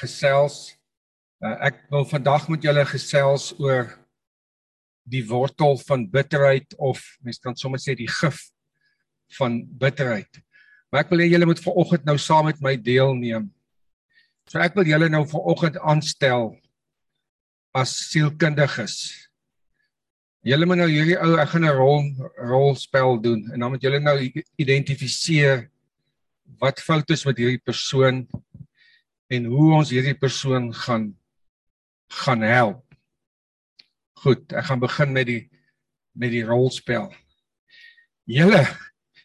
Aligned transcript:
gesels. 0.00 0.76
Uh, 1.36 1.52
ek 1.68 1.82
wil 1.92 2.06
vandag 2.08 2.46
met 2.48 2.62
julle 2.64 2.82
gesels 2.88 3.50
oor 3.60 3.90
die 5.04 5.20
wortel 5.28 5.76
van 5.84 6.06
bitterheid 6.08 6.72
of 6.80 7.02
mens 7.20 7.38
kan 7.44 7.56
sommer 7.60 7.80
sê 7.82 7.92
die 7.92 8.08
gif 8.08 8.38
van 9.36 9.58
bitterheid. 9.68 10.40
Maar 10.88 11.04
ek 11.04 11.12
wil 11.12 11.20
hê 11.20 11.26
julle 11.28 11.48
moet 11.50 11.60
vanoggend 11.60 12.06
nou 12.08 12.16
saam 12.16 12.48
met 12.48 12.62
my 12.64 12.72
deelneem. 12.80 13.50
So 14.48 14.62
ek 14.64 14.78
wil 14.78 14.88
julle 14.88 15.10
nou 15.12 15.26
vanoggend 15.28 15.76
aanstel 15.84 16.54
as 17.76 17.92
sielkundiges. 18.14 18.96
Julle 20.46 20.64
moet 20.64 20.80
nou 20.80 20.88
hierdie 20.88 21.18
ou 21.20 21.36
ek 21.42 21.52
gaan 21.52 21.68
'n 21.68 21.76
rol 21.76 22.02
rolspel 22.48 23.20
doen 23.20 23.44
en 23.52 23.60
dan 23.60 23.70
moet 23.76 23.84
julle 23.84 24.00
nou 24.00 24.16
identifiseer 24.56 25.68
wat 26.64 26.80
fout 26.80 27.10
is 27.10 27.26
met 27.28 27.36
hierdie 27.36 27.60
persoon 27.60 28.24
en 29.28 29.44
hoe 29.44 29.70
ons 29.74 29.92
hierdie 29.92 30.16
persoon 30.16 30.72
gaan 30.72 31.12
gaan 32.08 32.42
help. 32.46 32.82
Goed, 34.22 34.52
ek 34.52 34.68
gaan 34.70 34.82
begin 34.82 35.12
met 35.12 35.28
die 35.28 35.42
met 36.16 36.32
die 36.32 36.44
rolspel. 36.48 37.10
Julle, 38.24 38.62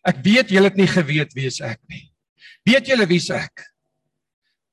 ek 0.04 0.20
weet 0.26 0.52
julle 0.52 0.68
het 0.68 0.80
nie 0.80 0.90
geweet 0.92 1.32
wie 1.38 1.48
ek 1.48 1.80
nie. 1.88 2.09
Weet 2.68 2.92
julle 2.92 3.08
wie 3.08 3.22
ek? 3.34 3.64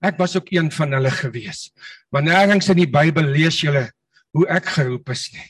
Ek 0.03 0.19
was 0.19 0.37
ook 0.37 0.51
een 0.51 0.71
van 0.75 0.93
hulle 0.95 1.11
gewees. 1.11 1.71
Maar 2.11 2.27
nêrens 2.27 2.71
in 2.71 2.83
die 2.83 2.91
Bybel 2.91 3.31
lees 3.35 3.61
julle 3.63 3.89
hoe 4.37 4.47
ek 4.51 4.67
geroep 4.75 5.11
is 5.15 5.29
nie. 5.35 5.47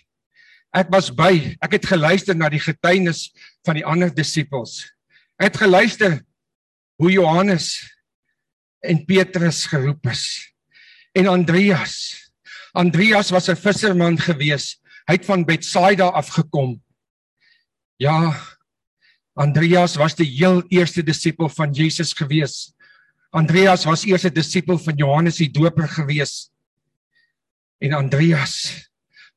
Ek 0.77 0.93
was 0.93 1.09
by, 1.09 1.57
ek 1.65 1.79
het 1.79 1.89
geluister 1.89 2.37
na 2.37 2.51
die 2.53 2.61
getuienis 2.61 3.31
van 3.65 3.81
die 3.81 3.85
ander 3.89 4.13
disippels. 4.13 4.85
Ek 5.41 5.51
het 5.51 5.61
geluister 5.65 6.19
hoe 7.01 7.11
Johannes 7.13 7.73
en 8.85 9.05
Petrus 9.09 9.65
geroep 9.71 10.07
is 10.13 10.25
en 11.17 11.31
Andreas 11.33 12.28
Andreas 12.73 13.31
was 13.31 13.49
'n 13.49 13.57
visserman 13.57 14.19
gewees. 14.19 14.79
Hy 15.07 15.15
het 15.15 15.25
van 15.25 15.45
Betsaida 15.45 16.09
afgekom. 16.09 16.83
Ja, 17.97 18.37
Andreas 19.35 19.97
was 19.97 20.15
die 20.15 20.27
heel 20.27 20.63
eerste 20.69 21.03
disipel 21.03 21.49
van 21.49 21.73
Jesus 21.73 22.13
gewees. 22.13 22.75
Andreas 23.31 23.85
was 23.85 24.05
eers 24.05 24.25
'n 24.25 24.35
disipel 24.35 24.79
van 24.79 24.97
Johannes 24.97 25.37
die 25.37 25.51
Doper 25.51 25.89
gewees. 25.89 26.51
En 27.79 27.93
Andreas 27.93 28.89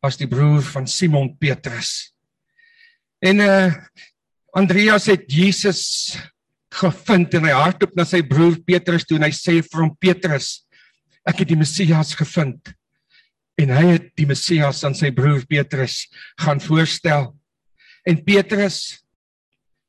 was 0.01 0.17
die 0.17 0.27
broer 0.27 0.61
van 0.61 0.87
Simon 0.87 1.37
Petrus. 1.37 2.13
En 3.19 3.39
uh 3.39 3.73
Andreas 4.53 5.05
het 5.05 5.31
Jesus 5.31 6.17
gevind 6.69 7.33
en 7.33 7.45
hy 7.45 7.51
hardloop 7.51 7.95
na 7.95 8.03
sy 8.03 8.21
broer 8.21 8.57
Petrus 8.65 9.05
toe 9.05 9.15
en 9.15 9.23
hy 9.23 9.31
sê 9.31 9.61
vir 9.63 9.79
hom 9.79 9.95
Petrus, 9.95 10.65
ek 11.23 11.39
het 11.39 11.47
die 11.47 11.55
Messias 11.55 12.11
gevind 12.19 12.73
en 13.59 13.69
hy 13.69 13.85
het 13.95 14.11
die 14.17 14.27
Messias 14.29 14.83
aan 14.87 14.95
sy 14.95 15.11
broer 15.11 15.43
Petrus 15.45 16.05
gaan 16.39 16.61
voorstel. 16.63 17.31
En 18.07 18.23
Petrus 18.23 19.01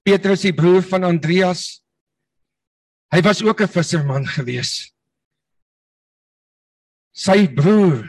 Petrus 0.03 0.43
die 0.43 0.55
broer 0.55 0.83
van 0.83 1.05
Andreas 1.07 1.83
hy 3.13 3.21
was 3.23 3.43
ook 3.43 3.61
'n 3.61 3.69
visserman 3.69 4.27
gewees. 4.27 4.93
Sy 7.13 7.47
broer 7.47 8.09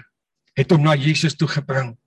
het 0.55 0.71
hom 0.71 0.83
na 0.83 0.95
Jesus 0.95 1.35
toe 1.35 1.47
gebring. 1.47 1.97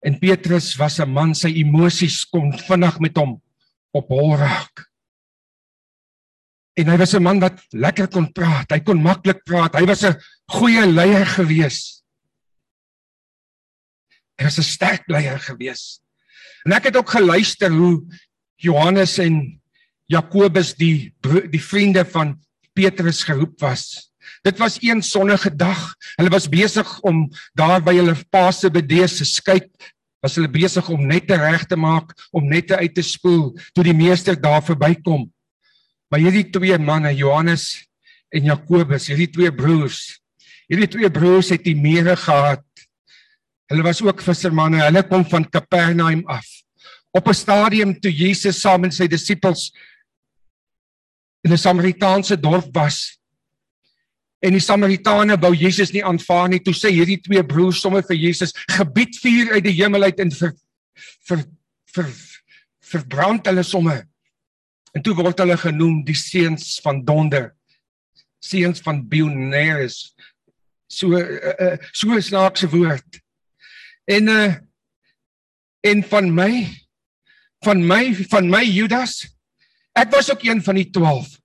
En 0.00 0.18
Petrus 0.18 0.76
was 0.76 0.98
'n 0.98 1.10
man 1.10 1.34
sy 1.34 1.48
emosies 1.48 2.24
kon 2.24 2.52
vinnig 2.52 3.00
met 3.00 3.16
hom 3.16 3.42
op 3.92 4.08
hol 4.08 4.36
raak. 4.36 4.88
En 6.78 6.86
hy 6.86 6.96
was 6.96 7.14
'n 7.14 7.22
man 7.22 7.40
wat 7.40 7.60
lekker 7.72 8.08
kon 8.08 8.32
praat. 8.32 8.70
Hy 8.70 8.80
kon 8.80 9.02
maklik 9.02 9.44
praat. 9.44 9.74
Hy 9.74 9.86
was 9.86 10.04
'n 10.04 10.16
goeie 10.46 10.86
leier 10.86 11.26
gewees. 11.26 11.97
Hy 14.38 14.44
was 14.46 14.58
'n 14.58 14.62
sterk 14.62 15.08
leier 15.10 15.38
gewees. 15.38 16.00
En 16.64 16.72
ek 16.72 16.84
het 16.84 16.96
ook 16.96 17.10
geluister 17.10 17.70
hoe 17.70 18.06
Johannes 18.56 19.18
en 19.18 19.60
Jakobus 20.06 20.74
die 20.74 21.14
die 21.50 21.62
vriende 21.62 22.04
van 22.04 22.38
Petrus 22.72 23.24
geroep 23.26 23.60
was. 23.60 24.10
Dit 24.42 24.58
was 24.58 24.78
een 24.80 25.02
sonnige 25.02 25.50
dag. 25.56 25.94
Hulle 26.16 26.30
was 26.30 26.48
besig 26.48 27.00
om 27.00 27.26
daar 27.54 27.82
by 27.82 27.94
hulle 27.98 28.14
pa 28.30 28.50
se 28.50 28.70
bedees 28.70 29.18
te 29.18 29.24
skyk. 29.24 29.70
Was 30.22 30.36
hulle 30.38 30.50
besig 30.50 30.88
om 30.88 31.06
nette 31.06 31.36
reg 31.36 31.66
te 31.66 31.76
maak, 31.76 32.14
om 32.30 32.46
nette 32.48 32.76
uit 32.76 32.94
te 32.94 33.02
spoel 33.02 33.52
toe 33.72 33.84
die 33.84 33.94
meester 33.94 34.38
daar 34.40 34.62
verbykom. 34.62 35.28
Maar 36.08 36.20
hierdie 36.24 36.48
twee 36.50 36.78
manne, 36.78 37.12
Johannes 37.14 37.84
en 38.34 38.48
Jakobus, 38.48 39.08
hierdie 39.10 39.30
twee 39.30 39.52
broers, 39.54 40.18
hierdie 40.68 40.88
twee 40.88 41.10
broers 41.10 41.50
het 41.52 41.64
die 41.64 41.76
mere 41.76 42.16
gehad 42.16 42.64
Hulle 43.68 43.84
was 43.84 44.00
ook 44.02 44.22
vissermanne. 44.24 44.80
Hulle 44.82 45.04
kom 45.08 45.24
van 45.28 45.44
Kapernaum 45.48 46.24
af. 46.26 46.46
Op 47.10 47.28
'n 47.28 47.34
stadium 47.34 48.00
toe 48.00 48.12
Jesus 48.12 48.60
saam 48.60 48.80
met 48.80 48.94
sy 48.94 49.06
disippels 49.06 49.72
in 51.44 51.52
'n 51.52 51.58
Samaritaanse 51.58 52.40
dorp 52.40 52.74
was. 52.74 53.18
En 54.38 54.54
die 54.54 54.62
Samaritane 54.62 55.36
wou 55.40 55.54
Jesus 55.54 55.90
nie 55.92 56.04
aanvaar 56.04 56.48
nie. 56.48 56.60
Toe 56.62 56.74
sê 56.74 56.92
hierdie 56.94 57.18
twee 57.20 57.42
broers 57.44 57.80
sommer 57.80 58.02
vir 58.06 58.16
Jesus: 58.16 58.54
"Gebied 58.70 59.18
vuur 59.18 59.52
uit 59.52 59.64
die 59.64 59.76
hemel 59.82 60.02
uit 60.02 60.20
en 60.20 60.30
vir 60.30 60.52
vir 61.28 61.44
vir 61.94 62.12
verbrand 62.80 63.46
hulle 63.46 63.62
somme." 63.62 64.08
En 64.94 65.02
toe 65.02 65.14
word 65.14 65.38
hulle 65.38 65.56
genoem 65.56 66.04
die 66.04 66.16
seuns 66.16 66.78
van 66.80 67.04
donder. 67.04 67.50
Seuns 68.38 68.80
van 68.80 69.02
Bioneres. 69.08 70.14
So 70.86 71.18
uh, 71.18 71.52
uh, 71.60 71.76
so 71.92 72.14
'n 72.14 72.22
snaakse 72.22 72.70
woord. 72.70 73.20
En 74.08 74.28
uh 74.32 74.54
en 75.80 76.02
van 76.02 76.26
my 76.34 76.52
van 77.64 77.84
my 77.86 78.14
van 78.32 78.48
my 78.50 78.64
Judas 78.66 79.28
ek 79.94 80.10
was 80.10 80.30
ook 80.30 80.42
een 80.42 80.62
van 80.62 80.74
die 80.74 80.90
12. 80.90 81.38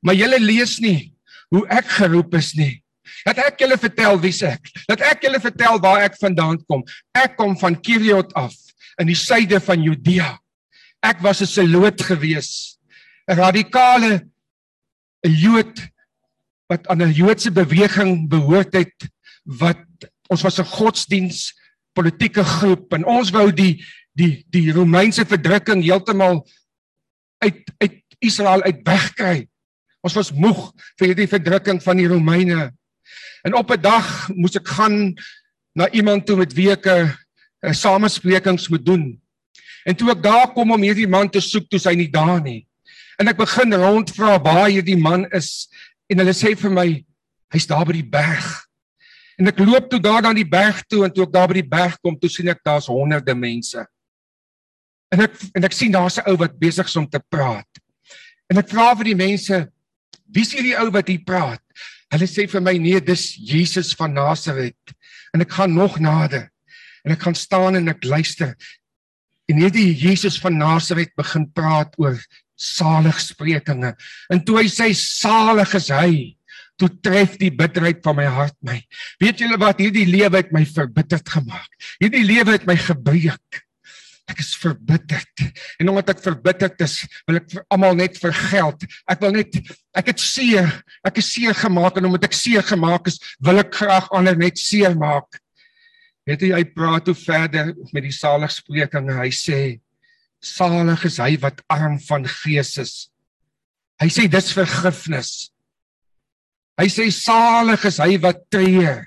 Maar 0.00 0.14
julle 0.14 0.40
lees 0.40 0.78
nie 0.78 1.14
hoe 1.48 1.64
ek 1.72 1.88
geroep 1.98 2.34
is 2.38 2.52
nie. 2.58 2.82
Dat 3.24 3.40
ek 3.42 3.62
julle 3.64 3.78
vertel 3.80 4.20
wie 4.22 4.32
ek. 4.46 4.70
Dat 4.88 5.02
ek 5.04 5.24
julle 5.24 5.40
vertel 5.40 5.80
waar 5.80 6.04
ek 6.06 6.18
vandaan 6.20 6.60
kom. 6.68 6.84
Ek 7.16 7.36
kom 7.36 7.56
van 7.58 7.78
Kiriot 7.80 8.32
af 8.38 8.54
in 9.00 9.08
die 9.08 9.18
suide 9.18 9.60
van 9.64 9.82
Judea. 9.82 10.36
Ek 11.04 11.22
was 11.22 11.40
'n 11.42 11.46
seloot 11.46 12.00
gewees. 12.02 12.78
'n 13.28 13.36
Radikale 13.36 14.28
'n 15.26 15.34
Jood 15.34 15.80
wat 16.68 16.86
aan 16.88 17.02
'n 17.02 17.12
Joodse 17.12 17.50
beweging 17.50 18.28
behoort 18.28 18.72
het 18.72 18.96
wat 19.44 19.80
ons 20.28 20.42
was 20.42 20.58
'n 20.58 20.64
godsdiens 20.64 21.54
politieke 21.98 22.44
groep 22.46 22.94
en 22.94 23.06
ons 23.18 23.32
wou 23.34 23.48
die 23.50 23.78
die 24.18 24.44
die 24.54 24.70
Romeinse 24.74 25.26
verdrukking 25.26 25.82
heeltemal 25.82 26.42
uit 27.42 27.62
uit 27.82 28.02
Israel 28.18 28.64
uit 28.66 28.82
wegkry. 28.86 29.46
Ons 30.02 30.16
was 30.18 30.32
moeg 30.34 30.70
vir 30.98 31.10
hierdie 31.10 31.30
verdrukking 31.30 31.78
van 31.82 31.98
die 31.98 32.08
Romeine. 32.10 32.72
En 33.46 33.54
op 33.54 33.70
'n 33.70 33.80
dag 33.82 34.28
moes 34.34 34.56
ek 34.56 34.68
gaan 34.68 35.14
na 35.74 35.90
iemand 35.90 36.26
toe 36.26 36.36
met 36.36 36.52
wie 36.52 36.70
ek 36.70 36.86
'n 36.86 37.74
samesprekings 37.74 38.68
moet 38.68 38.86
doen. 38.86 39.20
En 39.84 39.96
toe 39.96 40.10
ek 40.10 40.22
daar 40.22 40.52
kom 40.52 40.70
om 40.70 40.82
hierdie 40.82 41.08
man 41.08 41.30
te 41.30 41.40
soek, 41.40 41.68
toe 41.70 41.80
hy 41.84 41.94
nie 41.94 42.10
daar 42.10 42.40
nie. 42.42 42.66
En 43.18 43.28
ek 43.28 43.36
begin 43.36 43.74
rondvra 43.74 44.38
waar 44.42 44.68
hierdie 44.68 44.98
man 44.98 45.26
is 45.30 45.68
en 46.06 46.18
hulle 46.18 46.34
sê 46.34 46.56
vir 46.56 46.70
my 46.70 47.04
hy's 47.52 47.66
daar 47.66 47.86
by 47.86 47.92
die 47.92 48.10
berg. 48.10 48.67
En 49.38 49.46
ek 49.46 49.60
loop 49.62 49.86
toe 49.90 50.00
daar 50.02 50.26
aan 50.26 50.38
die 50.38 50.48
berg 50.48 50.82
toe 50.90 51.04
en 51.06 51.12
toe 51.14 51.24
ek 51.28 51.32
daar 51.34 51.50
by 51.50 51.60
die 51.60 51.70
berg 51.70 51.94
kom, 52.02 52.16
toe 52.18 52.30
sien 52.30 52.50
ek 52.50 52.64
daar's 52.66 52.90
honderde 52.90 53.34
mense. 53.38 53.84
En 55.14 55.22
ek 55.24 55.36
en 55.56 55.64
ek 55.64 55.76
sien 55.76 55.94
daar's 55.94 56.18
'n 56.18 56.26
ou 56.26 56.36
wat 56.36 56.58
besig 56.58 56.86
is 56.86 56.96
om 56.96 57.08
te 57.08 57.20
praat. 57.30 57.68
En 58.50 58.58
ek 58.58 58.68
vra 58.68 58.94
vir 58.96 59.04
die 59.04 59.18
mense, 59.18 59.68
wie 60.26 60.42
is 60.42 60.52
hierdie 60.52 60.76
ou 60.76 60.90
wat 60.90 61.08
hier 61.08 61.24
praat? 61.24 61.62
Hulle 62.12 62.26
sê 62.26 62.48
vir 62.48 62.60
my 62.60 62.76
nee, 62.80 63.00
dis 63.00 63.36
Jesus 63.36 63.94
van 63.94 64.12
Nasaret. 64.12 64.94
En 65.34 65.40
ek 65.44 65.52
gaan 65.52 65.74
nog 65.74 65.98
nader. 66.00 66.48
En 67.04 67.12
ek 67.12 67.22
gaan 67.22 67.34
staan 67.36 67.76
en 67.76 67.88
ek 67.88 68.04
luister. 68.04 68.54
En 69.48 69.60
hierdie 69.60 69.94
Jesus 69.94 70.38
van 70.40 70.56
Nasaret 70.56 71.12
begin 71.16 71.46
praat 71.52 71.94
oor 72.00 72.16
saligsprekinge. 72.58 73.94
En 74.32 74.40
toe 74.44 74.58
hy 74.58 74.66
sê 74.72 74.90
salig 74.96 75.74
is 75.78 75.88
hy, 75.94 76.12
toe 76.78 76.90
tref 77.02 77.36
die 77.40 77.50
bitterheid 77.54 78.02
van 78.04 78.18
my 78.18 78.26
hart 78.30 78.56
my. 78.66 78.76
Weet 79.22 79.42
julle 79.42 79.58
wat 79.60 79.80
hierdie 79.82 80.06
lewe 80.08 80.42
het 80.42 80.52
my 80.54 80.64
verbitterd 80.68 81.28
gemaak? 81.28 81.88
Hierdie 82.02 82.24
lewe 82.26 82.54
het 82.54 82.68
my 82.68 82.76
gebreek. 82.78 83.62
Ek 84.28 84.42
is 84.42 84.52
verbitterd. 84.60 85.42
En 85.80 85.88
omdat 85.90 86.12
ek 86.12 86.22
verbitterd 86.22 86.84
is, 86.84 87.00
wil 87.26 87.40
ek 87.40 87.48
vir 87.50 87.64
almal 87.72 87.96
net 87.98 88.18
vergeld. 88.20 88.84
Ek 89.08 89.24
wil 89.24 89.34
net 89.38 89.56
ek 89.96 90.12
het 90.12 90.22
seer. 90.22 90.68
Ek 91.06 91.18
is 91.22 91.32
seer 91.32 91.56
gemaak 91.56 91.98
en 91.98 92.10
omdat 92.10 92.28
ek 92.28 92.36
seer 92.36 92.64
gemaak 92.66 93.08
is, 93.08 93.18
wil 93.40 93.64
ek 93.64 93.72
graag 93.80 94.10
ander 94.14 94.36
net 94.38 94.60
seer 94.60 94.94
maak. 94.98 95.40
Weet 96.28 96.44
jy 96.44 96.52
hy 96.52 96.64
praat 96.76 97.06
toe 97.08 97.16
verder 97.16 97.72
met 97.94 98.04
die 98.04 98.12
saligsprekinge. 98.12 99.16
Hy 99.16 99.30
sê 99.32 99.60
Salig 100.38 101.02
is 101.08 101.16
hy 101.18 101.32
wat 101.42 101.64
arm 101.66 101.96
van 102.06 102.26
gees 102.30 102.76
is. 102.78 102.92
Hy 103.98 104.06
sê 104.12 104.28
dis 104.30 104.52
vergifnis. 104.54 105.50
Hy 106.78 106.86
sê 106.86 107.08
salig 107.10 107.84
is 107.88 107.98
hy 107.98 108.18
wat 108.22 108.44
treur. 108.52 109.06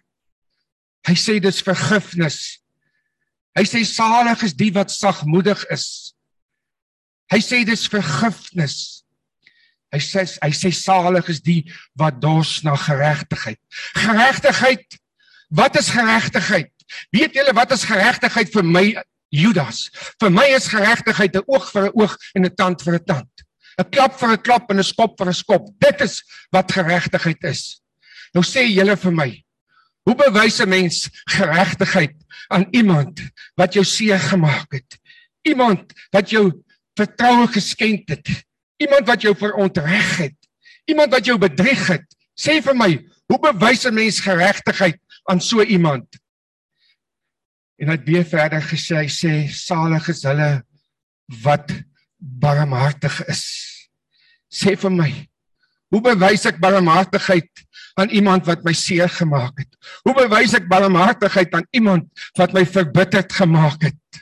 Hy 1.07 1.15
sê 1.17 1.39
dis 1.41 1.61
vergifnis. 1.63 2.39
Hy 3.57 3.63
sê 3.67 3.83
salig 3.87 4.43
is 4.43 4.55
die 4.59 4.71
wat 4.75 4.91
sagmoedig 4.91 5.63
is. 5.71 6.13
Hy 7.31 7.39
sê 7.39 7.61
dis 7.67 7.87
vergifnis. 7.91 8.75
Hy 9.91 9.99
sê 10.03 10.25
hy 10.43 10.51
sê 10.55 10.71
salig 10.75 11.31
is 11.31 11.39
die 11.43 11.61
wat 11.99 12.19
dors 12.23 12.59
na 12.67 12.75
geregtigheid. 12.79 13.59
Geregtigheid. 13.95 14.99
Wat 15.51 15.75
is 15.79 15.91
geregtigheid? 15.91 16.71
Weet 17.15 17.35
julle 17.35 17.55
wat 17.55 17.71
is 17.75 17.87
geregtigheid 17.87 18.51
vir 18.51 18.67
my 18.67 18.85
Judas. 19.31 19.87
Vir 20.19 20.31
my 20.31 20.47
is 20.55 20.67
geregtigheid 20.67 21.35
'n 21.35 21.47
oog 21.47 21.71
vir 21.71 21.87
'n 21.87 21.95
oog 21.95 22.17
en 22.35 22.45
'n 22.45 22.55
tand 22.55 22.83
vir 22.83 22.95
'n 22.99 23.05
tand. 23.05 23.33
'n 23.81 23.89
Klap 23.89 24.19
vir 24.19 24.33
'n 24.33 24.41
klap 24.41 24.71
en 24.71 24.79
'n 24.79 24.83
skop 24.83 25.17
vir 25.17 25.29
'n 25.29 25.33
skop. 25.33 25.67
Dit 25.79 26.01
is 26.01 26.21
wat 26.51 26.71
geregtigheid 26.71 27.43
is. 27.43 27.81
Nou 28.33 28.43
sê 28.43 28.63
julle 28.69 28.95
vir 28.97 29.11
my, 29.11 29.29
hoe 30.05 30.15
bewys 30.15 30.59
'n 30.61 30.69
mens 30.69 31.09
geregtigheid 31.29 32.15
aan 32.49 32.67
iemand 32.71 33.21
wat 33.55 33.73
jou 33.73 33.83
seer 33.83 34.19
gemaak 34.19 34.71
het? 34.71 34.99
Iemand 35.43 35.93
wat 36.11 36.29
jou 36.29 36.63
vertroue 36.95 37.47
geskenk 37.47 38.09
het. 38.09 38.27
Iemand 38.77 39.07
wat 39.07 39.21
jou 39.21 39.35
verontreg 39.35 40.17
het. 40.17 40.37
Iemand 40.85 41.11
wat 41.11 41.25
jou 41.25 41.37
bedrieg 41.37 41.87
het. 41.87 42.05
Sê 42.35 42.61
vir 42.61 42.75
my, 42.75 42.97
hoe 43.27 43.39
bewys 43.39 43.85
'n 43.85 43.93
mens 43.93 44.19
geregtigheid 44.19 44.99
aan 45.29 45.41
so 45.41 45.61
iemand? 45.61 46.07
En 47.77 47.87
hy 47.87 47.95
het 47.97 48.07
weer 48.07 48.25
verder 48.25 48.61
gesê, 48.61 48.95
hy 48.95 49.09
sê 49.09 49.49
salig 49.49 50.09
is 50.09 50.23
hulle 50.23 50.63
wat 51.41 51.71
barmhartig 52.17 53.25
is. 53.27 53.70
Sê 54.51 54.75
vir 54.75 54.91
my, 54.91 55.11
hoe 55.91 56.01
bewys 56.03 56.43
ek 56.49 56.59
barmhartigheid 56.59 57.63
aan 57.99 58.11
iemand 58.15 58.47
wat 58.47 58.65
my 58.67 58.73
seer 58.75 59.07
gemaak 59.11 59.63
het? 59.63 59.71
Hoe 60.03 60.15
bewys 60.15 60.55
ek 60.57 60.67
barmhartigheid 60.71 61.55
aan 61.55 61.67
iemand 61.75 62.09
wat 62.39 62.55
my 62.55 62.65
verbitterd 62.67 63.31
gemaak 63.35 63.87
het? 63.87 64.21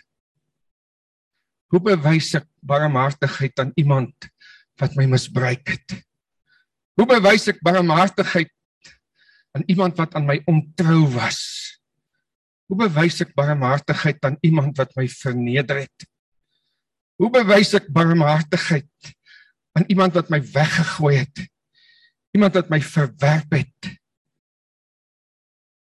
Hoe 1.73 1.81
bewys 1.81 2.33
ek 2.37 2.45
barmhartigheid 2.65 3.61
aan 3.61 3.73
iemand 3.77 4.29
wat 4.81 4.95
my 4.97 5.05
misbruik 5.09 5.65
het? 5.69 5.97
Hoe 6.97 7.07
bewys 7.09 7.49
ek 7.49 7.61
barmhartigheid 7.65 8.53
aan 9.57 9.65
iemand 9.65 9.97
wat 9.97 10.13
aan 10.17 10.29
my 10.29 10.39
ontrou 10.49 11.03
was? 11.13 11.41
Hoe 12.69 12.77
bewys 12.85 13.21
ek 13.25 13.33
barmhartigheid 13.37 14.21
aan 14.25 14.37
iemand 14.45 14.77
wat 14.77 14.93
my 14.97 15.07
verneder 15.09 15.85
het? 15.85 16.09
Hoe 17.17 17.29
bewys 17.33 17.73
ek 17.77 17.89
barmhartigheid 17.93 19.13
aan 19.77 19.85
iemand 19.87 20.13
wat 20.17 20.29
my 20.29 20.41
weggegooi 20.53 21.15
het? 21.21 21.45
Iemand 22.35 22.53
wat 22.53 22.69
my 22.69 22.81
verwerp 22.81 23.51
het? 23.51 23.91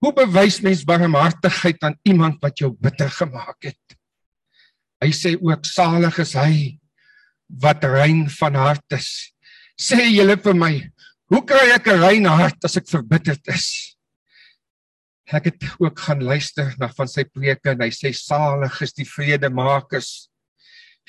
Hoe 0.05 0.13
bewys 0.13 0.61
mens 0.61 0.85
barmhartigheid 0.87 1.83
aan 1.83 1.97
iemand 2.03 2.43
wat 2.45 2.59
jou 2.59 2.73
bitter 2.79 3.11
gemaak 3.11 3.71
het? 3.71 3.97
Hy 5.03 5.11
sê 5.13 5.35
ook 5.37 5.65
salig 5.69 6.19
is 6.23 6.35
hy 6.39 6.53
wat 7.63 7.85
rein 7.85 8.27
van 8.39 8.59
hart 8.59 8.97
is. 8.97 9.33
Sê 9.77 10.09
julle 10.09 10.37
vir 10.41 10.57
my, 10.57 10.73
hoe 11.33 11.43
kry 11.45 11.73
ek 11.75 11.89
'n 11.89 12.01
rein 12.01 12.27
hart 12.27 12.65
as 12.65 12.77
ek 12.77 12.89
verbitterd 12.89 13.45
is? 13.53 13.97
Ek 15.27 15.51
het 15.51 15.65
ook 15.83 15.99
gaan 15.99 16.23
luister 16.23 16.75
na 16.79 16.89
van 16.89 17.09
sy 17.09 17.25
preke 17.25 17.71
en 17.75 17.83
hy 17.83 17.91
sê 17.91 18.13
salig 18.15 18.83
is 18.83 18.93
die 18.95 19.05
vredemakers. 19.05 20.31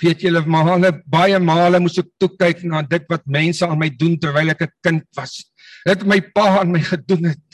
Weet 0.01 0.21
julle 0.21 0.43
male 0.45 0.91
baie 1.09 1.39
male 1.39 1.79
moes 1.81 1.97
ek 1.97 2.09
toe 2.21 2.29
kyk 2.37 2.63
na 2.63 2.83
dit 2.85 3.05
wat 3.09 3.25
mense 3.25 3.65
aan 3.65 3.79
my 3.79 3.89
doen 3.89 4.17
terwyl 4.19 4.53
ek 4.53 4.61
'n 4.61 4.73
kind 4.83 5.05
was. 5.15 5.45
Dit 5.85 6.05
my 6.05 6.21
pa 6.21 6.59
aan 6.61 6.71
my 6.71 6.81
gedoen 6.81 7.33
het. 7.33 7.47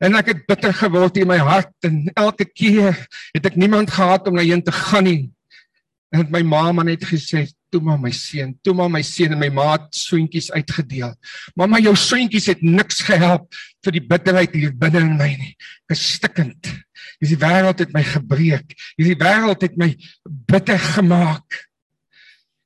En 0.00 0.16
ek 0.16 0.32
het 0.32 0.46
bitter 0.48 0.72
geword 0.74 1.16
in 1.16 1.28
my 1.28 1.38
hart 1.38 1.76
en 1.84 2.08
elke 2.16 2.44
keer 2.44 2.96
het 3.34 3.46
ek 3.46 3.56
niemand 3.56 3.90
gehad 3.90 4.28
om 4.28 4.34
na 4.34 4.42
heen 4.42 4.62
te 4.62 4.72
gaan 4.72 5.04
nie. 5.04 5.30
En 6.10 6.26
my 6.30 6.40
ma 6.42 6.72
maar 6.72 6.84
net 6.88 7.04
gesê, 7.06 7.44
toe 7.70 7.80
maar 7.84 8.00
my 8.00 8.10
seun, 8.10 8.56
toe 8.66 8.74
maar 8.74 8.90
my 8.90 9.02
seun 9.06 9.36
en 9.36 9.38
my 9.38 9.50
maat 9.54 9.92
soentjies 9.94 10.50
uitgedeel. 10.50 11.12
Mamma, 11.54 11.78
jou 11.78 11.94
soentjies 11.94 12.48
het 12.50 12.64
niks 12.66 13.04
gehelp 13.06 13.46
vir 13.84 13.94
die 13.94 14.02
bitterheid 14.02 14.56
hier 14.56 14.72
binne 14.74 15.04
in 15.04 15.14
my 15.20 15.28
nie. 15.38 15.52
Gestikkend. 15.92 16.72
Hierdie 17.20 17.38
wêreld 17.38 17.84
het 17.84 17.92
my 17.94 18.02
gebreek. 18.02 18.74
Hierdie 18.98 19.18
wêreld 19.20 19.62
het 19.62 19.76
my 19.78 19.92
bitter 20.50 20.78
gemaak. 20.78 21.66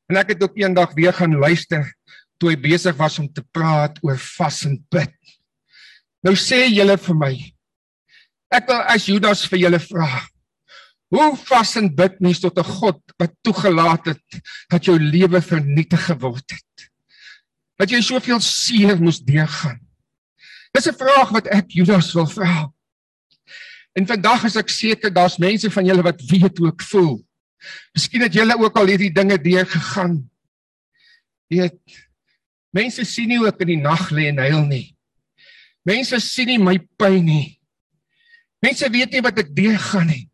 En 0.08 0.16
ek 0.20 0.34
het 0.34 0.42
ook 0.44 0.56
eendag 0.56 0.94
weer 0.96 1.12
gaan 1.12 1.36
luister 1.36 1.84
toe 2.40 2.50
hy 2.50 2.56
besig 2.60 2.96
was 2.96 3.18
om 3.20 3.28
te 3.30 3.44
praat 3.54 3.98
oor 4.04 4.18
vas 4.18 4.62
en 4.68 4.78
bid. 4.92 5.12
Nou 6.24 6.34
sê 6.38 6.64
julle 6.72 6.96
vir 7.00 7.18
my. 7.20 7.34
Ek 8.54 8.68
wil 8.70 8.80
as 8.94 9.08
Judas 9.08 9.44
vir 9.50 9.66
julle 9.66 9.80
vra. 9.82 10.08
Hoe 11.14 11.30
vas 11.46 11.74
en 11.78 11.90
bid 11.94 12.16
mens 12.24 12.40
tot 12.40 12.58
'n 12.58 12.64
God 12.64 13.00
wat 13.20 13.32
toegelaat 13.44 14.06
het 14.06 14.40
dat 14.70 14.84
jou 14.84 14.98
lewe 14.98 15.40
vernietig 15.40 16.06
geword 16.06 16.50
het? 16.50 16.88
Dat 17.78 17.90
jy 17.90 18.00
soveel 18.00 18.40
seer 18.40 18.96
moes 19.00 19.20
deurgaan. 19.20 19.80
Dis 20.72 20.88
'n 20.88 20.96
vraag 20.96 21.30
wat 21.30 21.46
ek 21.46 21.70
Judas 21.70 22.12
wil 22.14 22.26
vra. 22.26 22.72
En 23.94 24.06
vandag 24.06 24.44
is 24.44 24.56
ek 24.56 24.68
seker 24.68 25.12
daar's 25.12 25.38
mense 25.38 25.70
van 25.70 25.84
julle 25.84 26.02
wat 26.02 26.20
weet 26.30 26.58
hoe 26.58 26.68
ek 26.68 26.82
voel. 26.82 27.24
Miskien 27.94 28.24
het 28.26 28.34
julle 28.34 28.56
ook 28.58 28.76
al 28.78 28.92
hierdie 28.92 29.12
dinge 29.14 29.38
deurgegaan. 29.38 30.18
Weet 31.52 31.78
mense 32.74 33.04
sien 33.06 33.30
nie 33.30 33.38
ek 33.46 33.60
in 33.62 33.70
die 33.70 33.82
nag 33.82 34.08
lê 34.10 34.28
en 34.32 34.40
huil 34.42 34.64
nie. 34.66 34.86
Mense 35.86 36.18
sien 36.20 36.48
nie 36.50 36.58
my 36.58 36.78
pyn 36.98 37.22
nie. 37.22 37.60
Mense 38.64 38.88
weet 38.90 39.12
nie 39.14 39.22
wat 39.22 39.38
ek 39.44 39.52
deurgaan 39.54 40.08
nie. 40.10 40.24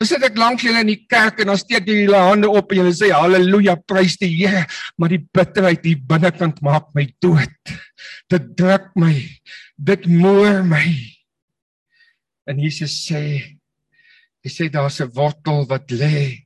Dan 0.00 0.10
sit 0.10 0.24
ek 0.26 0.38
langs 0.38 0.64
julle 0.66 0.82
in 0.82 0.90
die 0.90 1.04
kerk 1.08 1.38
en 1.40 1.52
dan 1.52 1.60
steek 1.60 1.86
jy 1.88 2.02
julle 2.02 2.18
hande 2.26 2.50
op 2.50 2.72
en 2.72 2.80
julle 2.82 2.94
sê 2.96 3.12
haleluja, 3.14 3.76
prys 3.86 4.18
die 4.20 4.32
Here, 4.34 4.64
maar 4.98 5.12
die 5.14 5.22
bitterheid 5.22 5.86
hier 5.86 6.02
binnekant 6.10 6.58
maak 6.66 6.90
my 6.98 7.06
dood. 7.22 7.74
Dit 8.28 8.50
druk 8.58 8.90
my. 8.98 9.14
Dit 9.78 10.08
moer 10.10 10.64
my. 10.66 10.84
En 12.50 12.58
Jesus 12.60 12.96
sê 13.06 13.22
hy 14.44 14.50
sê 14.52 14.68
daar's 14.68 15.00
'n 15.00 15.08
wortel 15.14 15.64
wat 15.70 15.88
lê. 15.88 16.43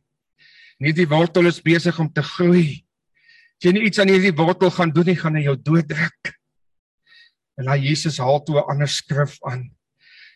Nie 0.78 0.92
die 0.92 1.08
wortel 1.08 1.46
is 1.46 1.62
besig 1.62 1.98
om 1.98 2.08
te 2.12 2.22
groei. 2.22 2.84
As 3.58 3.66
jy 3.66 3.72
nie 3.74 3.86
iets 3.88 3.98
aan 3.98 4.08
hierdie 4.08 4.34
wortel 4.36 4.70
gaan 4.70 4.90
doen 4.94 5.06
nie, 5.10 5.18
gaan 5.18 5.34
hy 5.34 5.42
jou 5.48 5.56
dooddruk. 5.56 6.32
En 7.58 7.68
hy 7.72 7.78
Jesus 7.88 8.18
haal 8.18 8.44
toe 8.44 8.58
'n 8.58 8.70
ander 8.70 8.88
skrif 8.88 9.38
aan. 9.42 9.70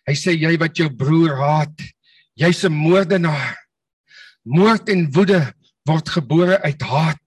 Hy 0.07 0.15
sê 0.15 0.35
jy 0.35 0.59
wat 0.59 0.77
jou 0.77 0.91
broer 0.91 1.37
haat, 1.39 1.79
Jy's 2.35 2.65
'n 2.65 2.73
moordenaar. 2.73 3.57
Moord 4.43 4.89
en 4.89 5.13
woede 5.13 5.55
word 5.85 6.09
gebore 6.09 6.63
uit 6.63 6.83
haat. 6.83 7.19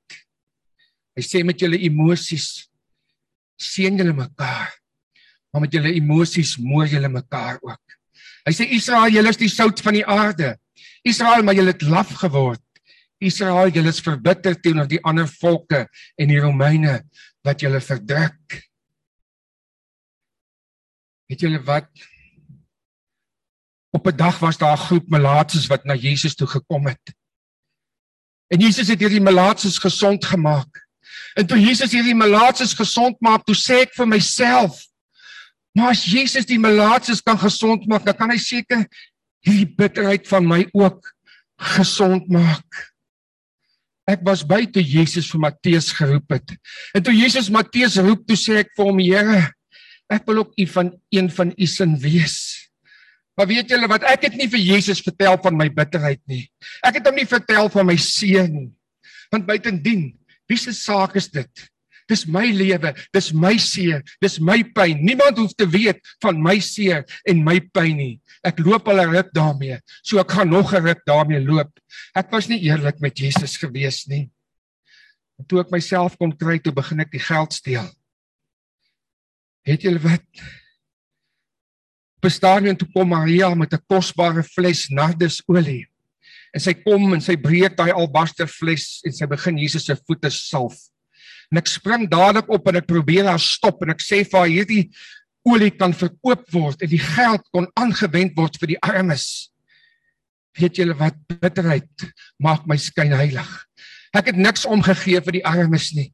Hy 1.15 1.23
sê 1.23 1.43
met 1.45 1.59
julle 1.59 1.77
emosies 1.77 2.67
seën 3.55 3.97
julle 3.97 4.13
mekaar. 4.13 4.73
Maar 5.53 5.61
met 5.61 5.73
julle 5.73 5.93
emosies 5.93 6.57
moor 6.57 6.87
julle 6.87 7.09
mekaar 7.09 7.59
ook. 7.61 7.83
Hy 8.45 8.51
sê 8.51 8.67
Israel, 8.69 9.13
julle 9.13 9.29
is 9.29 9.37
die 9.37 9.49
sout 9.49 9.79
van 9.81 9.93
die 9.93 10.05
aarde. 10.05 10.57
Israel, 11.03 11.43
maar 11.43 11.55
julle 11.55 11.71
het 11.71 11.81
laf 11.81 12.11
geword. 12.19 12.61
Israel, 13.23 13.71
julle 13.71 13.91
is 13.93 14.03
verbitter 14.03 14.57
teenoor 14.59 14.87
die 14.87 15.01
ander 15.03 15.27
volke 15.27 15.85
en 16.19 16.31
die 16.31 16.39
Romeine 16.39 17.01
wat 17.45 17.61
julle 17.63 17.81
verdruk. 17.81 18.57
Weet 21.29 21.45
julle 21.45 21.61
wat? 21.65 21.89
Op 23.95 24.07
'n 24.07 24.17
dag 24.17 24.39
was 24.39 24.57
daar 24.57 24.77
'n 24.77 24.85
groep 24.87 25.07
melaatses 25.09 25.67
wat 25.67 25.85
na 25.85 25.95
Jesus 25.95 26.35
toe 26.35 26.47
gekom 26.47 26.87
het. 26.87 27.15
En 28.47 28.59
Jesus 28.59 28.87
het 28.87 28.99
hierdie 28.99 29.21
melaatses 29.21 29.77
gesond 29.77 30.25
gemaak. 30.25 30.85
En 31.35 31.47
toe 31.47 31.59
Jesus 31.59 31.91
hierdie 31.91 32.15
melaatses 32.15 32.73
gesond 32.73 33.19
maak, 33.19 33.43
toe 33.45 33.55
sê 33.55 33.81
ek 33.85 33.93
vir 33.93 34.07
myself, 34.07 34.85
maar 35.75 35.89
as 35.91 36.05
Jesus 36.05 36.45
die 36.45 36.59
melaatses 36.59 37.21
kan 37.21 37.37
gesond 37.37 37.87
maak, 37.87 38.05
dan 38.05 38.15
kan 38.15 38.31
hy 38.31 38.37
seker 38.37 38.85
hierdie 39.43 39.75
bitterheid 39.75 40.27
van 40.27 40.47
my 40.47 40.61
ook 40.71 41.15
gesond 41.75 42.29
maak. 42.31 42.94
Ek 44.05 44.21
was 44.25 44.43
by 44.45 44.63
toe 44.69 44.83
Jesus 44.85 45.27
vir 45.33 45.41
Matteus 45.47 45.89
geroep 45.97 46.35
het. 46.35 46.53
En 46.93 47.01
toe 47.05 47.13
Jesus 47.15 47.49
Matteus 47.49 47.97
roep, 47.97 48.21
toe 48.29 48.37
sê 48.37 48.59
ek 48.61 48.69
vir 48.77 48.85
hom, 48.85 49.01
Here, 49.01 49.39
ek 50.13 50.27
wil 50.29 50.43
ook 50.43 50.53
u 50.61 50.65
van 50.69 50.91
een 51.13 51.29
van 51.33 51.53
u 51.57 51.67
sin 51.69 51.95
wees. 52.01 52.37
Maar 53.35 53.49
weet 53.49 53.73
julle 53.73 53.89
wat 53.91 54.05
ek 54.07 54.29
het 54.29 54.35
nie 54.39 54.47
vir 54.51 54.61
Jesus 54.61 55.01
vertel 55.03 55.35
van 55.43 55.57
my 55.57 55.67
bitterheid 55.73 56.21
nie. 56.29 56.45
Ek 56.85 56.99
het 56.99 57.09
hom 57.09 57.17
nie 57.17 57.27
vertel 57.27 57.67
van 57.73 57.89
my 57.89 57.97
seën 57.99 58.51
nie. 58.53 58.69
Want 59.33 59.47
buitendien, 59.49 60.13
wie 60.47 60.59
se 60.61 60.71
saak 60.77 61.17
is 61.19 61.27
dit? 61.33 61.65
Dis 62.09 62.25
my 62.29 62.45
lewe, 62.53 62.91
dis 63.13 63.31
my 63.33 63.55
seer, 63.57 64.03
dis 64.21 64.37
my 64.39 64.59
pyn. 64.75 64.99
Niemand 65.01 65.39
hoef 65.41 65.55
te 65.57 65.65
weet 65.65 66.01
van 66.21 66.37
my 66.41 66.59
seer 66.61 67.01
en 67.25 67.41
my 67.43 67.57
pyn 67.73 67.97
nie. 67.97 68.13
Ek 68.45 68.59
loop 68.61 68.87
al 68.87 69.01
'n 69.01 69.09
ruk 69.15 69.33
daarmee, 69.33 69.79
so 70.03 70.19
ek 70.19 70.31
gaan 70.31 70.49
nog 70.49 70.73
'n 70.73 70.85
ruk 70.85 71.01
daarmee 71.05 71.41
loop. 71.41 71.71
Ek 72.15 72.31
was 72.31 72.47
nie 72.47 72.61
eerlik 72.61 72.99
met 73.01 73.17
Jesus 73.17 73.57
gewees 73.57 74.05
nie. 74.07 74.29
En 75.39 75.45
toe 75.45 75.59
ek 75.59 75.71
myself 75.71 76.17
kon 76.17 76.31
kry, 76.31 76.59
toe 76.59 76.71
begin 76.71 76.99
ek 76.99 77.11
die 77.11 77.19
geld 77.19 77.53
steel. 77.53 77.89
Het 79.65 79.81
julle 79.81 79.99
wat? 79.99 80.23
Bestaan 82.21 82.65
en 82.65 82.77
toe 82.77 82.87
kom 82.93 83.09
Maria 83.09 83.53
met 83.55 83.73
'n 83.73 83.83
kosbare 83.89 84.43
fles 84.43 84.89
nardusolie. 84.89 85.87
En 86.53 86.61
sy 86.61 86.73
kom 86.73 87.13
en 87.13 87.21
sy 87.21 87.35
breek 87.35 87.75
daai 87.75 87.91
albaster 87.91 88.47
fles 88.47 89.01
en 89.03 89.11
sy 89.11 89.25
begin 89.25 89.57
Jesus 89.57 89.85
se 89.85 89.95
voete 90.07 90.29
salf. 90.29 90.77
En 91.51 91.61
ek 91.61 91.69
spring 91.69 92.07
dadelik 92.09 92.49
op 92.49 92.67
en 92.69 92.79
ek 92.81 92.87
probeer 92.89 93.29
haar 93.29 93.41
stop 93.41 93.83
en 93.83 93.93
ek 93.93 94.03
sê 94.03 94.23
vir 94.23 94.39
haar 94.39 94.51
hierdie 94.51 94.83
olie 95.45 95.71
kan 95.77 95.93
verkoop 95.93 96.45
word 96.53 96.81
en 96.81 96.89
die 96.89 97.01
geld 97.01 97.43
kon 97.53 97.69
aangewend 97.77 98.33
word 98.37 98.57
vir 98.61 98.73
die 98.73 98.81
armes. 98.81 99.51
Weet 100.57 100.79
julle 100.79 100.95
wat 100.97 101.17
bitterheid 101.29 102.07
maak 102.41 102.65
my 102.69 102.77
skyn 102.79 103.13
heilig. 103.13 103.49
Ek 104.15 104.31
het 104.31 104.39
niks 104.39 104.65
omgegee 104.65 105.21
vir 105.21 105.39
die 105.41 105.45
armes 105.45 105.91
nie. 105.93 106.09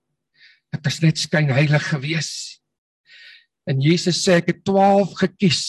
Ek 0.74 0.84
was 0.88 1.00
net 1.04 1.20
skyn 1.22 1.52
heilig 1.54 1.84
gewees. 1.92 2.32
En 3.70 3.82
Jesus 3.84 4.24
sê 4.24 4.40
ek 4.42 4.50
het 4.52 4.64
12 4.66 5.14
gekies. 5.22 5.64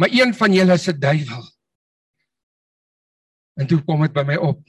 Maar 0.00 0.14
een 0.14 0.32
van 0.34 0.54
julle 0.54 0.74
is 0.74 0.88
'n 0.88 1.00
duiwel. 1.00 1.44
En 3.60 3.66
toe 3.66 3.82
kom 3.84 4.00
dit 4.00 4.12
by 4.12 4.24
my 4.24 4.36
op. 4.36 4.62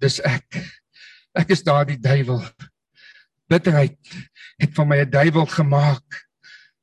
Dis 0.00 0.18
ek. 0.20 0.79
Ek 1.36 1.52
is 1.54 1.62
daardie 1.62 1.98
duiwel. 2.00 2.42
Bitterheid 3.50 3.96
het 4.60 4.74
van 4.74 4.88
my 4.88 5.00
'n 5.02 5.10
duiwel 5.10 5.46
gemaak. 5.46 6.26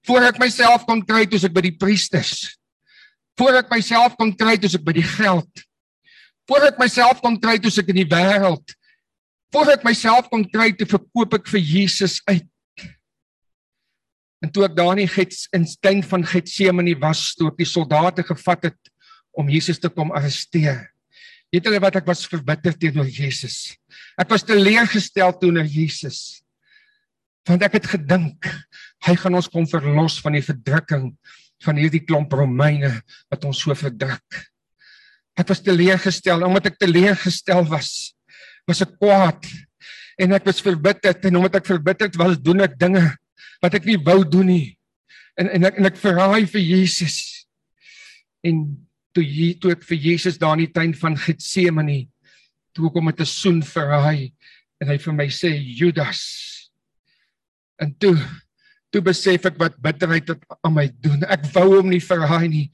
Voor 0.08 0.24
ek 0.24 0.40
myself 0.40 0.86
kon 0.86 1.06
kry 1.06 1.26
toe 1.26 1.40
ek 1.40 1.54
by 1.54 1.62
die 1.62 1.78
priesters. 1.78 2.58
Voor 3.38 3.60
ek 3.60 3.70
myself 3.70 4.16
kon 4.16 4.36
kry 4.36 4.58
toe 4.58 4.70
ek 4.72 4.84
by 4.84 4.94
die 4.94 5.04
geld. 5.04 5.64
Voor 6.48 6.64
ek 6.64 6.80
myself 6.80 7.22
kon 7.22 7.40
kry 7.40 7.58
toe 7.60 7.72
ek 7.72 7.90
in 7.90 7.96
die 7.96 8.10
wêreld. 8.10 8.76
Voor 9.52 9.72
ek 9.72 9.84
myself 9.84 10.30
kon 10.30 10.46
kry 10.48 10.72
toe 10.72 10.88
verkoop 10.88 11.34
ek 11.34 11.48
vir 11.48 11.60
Jesus 11.60 12.22
uit. 12.26 12.48
En 14.44 14.52
toe 14.52 14.64
ek 14.68 14.76
daar 14.78 14.98
in 14.98 15.10
Gets 15.10 15.48
in 15.52 15.66
Stein 15.66 16.04
van 16.04 16.24
Getsemane 16.24 16.96
was, 17.02 17.34
toe 17.36 17.50
ek 17.50 17.58
die 17.58 17.66
soldate 17.66 18.24
gevat 18.24 18.70
het 18.70 18.92
om 19.38 19.50
Jesus 19.50 19.80
te 19.80 19.90
kom 19.90 20.12
arresteer. 20.12 20.88
Weet 21.54 21.68
julle 21.68 21.80
wat 21.80 21.96
ek 22.02 22.08
was 22.10 22.26
verbitter 22.28 22.76
teenoor 22.76 23.08
Jesus. 23.08 23.78
Ek 24.20 24.30
was 24.32 24.44
teleurgestel 24.44 25.32
teenoor 25.40 25.68
Jesus. 25.70 26.42
Want 27.48 27.64
ek 27.64 27.78
het 27.80 27.88
gedink 27.94 28.50
hy 29.08 29.14
gaan 29.16 29.38
ons 29.40 29.48
kom 29.52 29.68
verlos 29.70 30.18
van 30.24 30.36
die 30.36 30.44
verdrukking 30.44 31.12
van 31.64 31.80
hierdie 31.80 32.04
klomp 32.06 32.34
Romeine 32.36 32.92
wat 33.32 33.46
ons 33.48 33.62
so 33.64 33.74
verdruk. 33.78 34.42
Ek 35.38 35.48
was 35.48 35.64
teleurgestel 35.64 36.44
omdat 36.46 36.72
ek 36.74 36.82
teleurgestel 36.82 37.64
was. 37.72 38.12
Was 38.68 38.84
ek 38.84 38.98
kwaad 39.00 39.48
en 40.20 40.34
ek 40.36 40.50
was 40.50 40.60
verbitterd 40.66 41.30
en 41.30 41.40
omdat 41.40 41.62
ek 41.62 41.70
verbitterd 41.70 42.18
was, 42.20 42.40
doen 42.42 42.66
ek 42.66 42.76
dinge 42.82 43.06
wat 43.64 43.78
ek 43.78 43.88
nie 43.88 44.00
wou 44.02 44.20
doen 44.26 44.52
nie. 44.52 44.68
En 45.38 45.50
en 45.54 45.70
ek 45.70 45.80
en 45.80 45.90
ek 45.90 46.02
verraai 46.02 46.50
vir 46.50 46.64
Jesus. 46.66 47.18
En 48.46 48.66
toe 49.18 49.26
jy 49.26 49.56
toe 49.58 49.74
ek 49.74 49.86
vir 49.90 49.98
Jesus 49.98 50.38
daar 50.38 50.54
in 50.58 50.68
die 50.68 50.74
tuin 50.74 50.94
van 50.98 51.18
Getsemane 51.18 52.04
toe 52.78 52.92
kom 52.94 53.10
met 53.10 53.20
'n 53.20 53.26
soen 53.26 53.64
verraai 53.66 54.32
en 54.82 54.88
hy 54.94 54.98
vir 54.98 55.14
my 55.14 55.28
sê 55.28 55.50
Judas. 55.58 56.70
En 57.82 57.94
toe 57.98 58.16
toe 58.94 59.02
besef 59.02 59.46
ek 59.46 59.58
wat 59.58 59.82
bitterheid 59.82 60.30
het 60.30 60.44
aan 60.64 60.74
my 60.74 60.88
doen. 61.02 61.24
Ek 61.26 61.44
wou 61.54 61.82
hom 61.82 61.90
nie 61.90 62.00
verraai 62.00 62.48
nie 62.48 62.72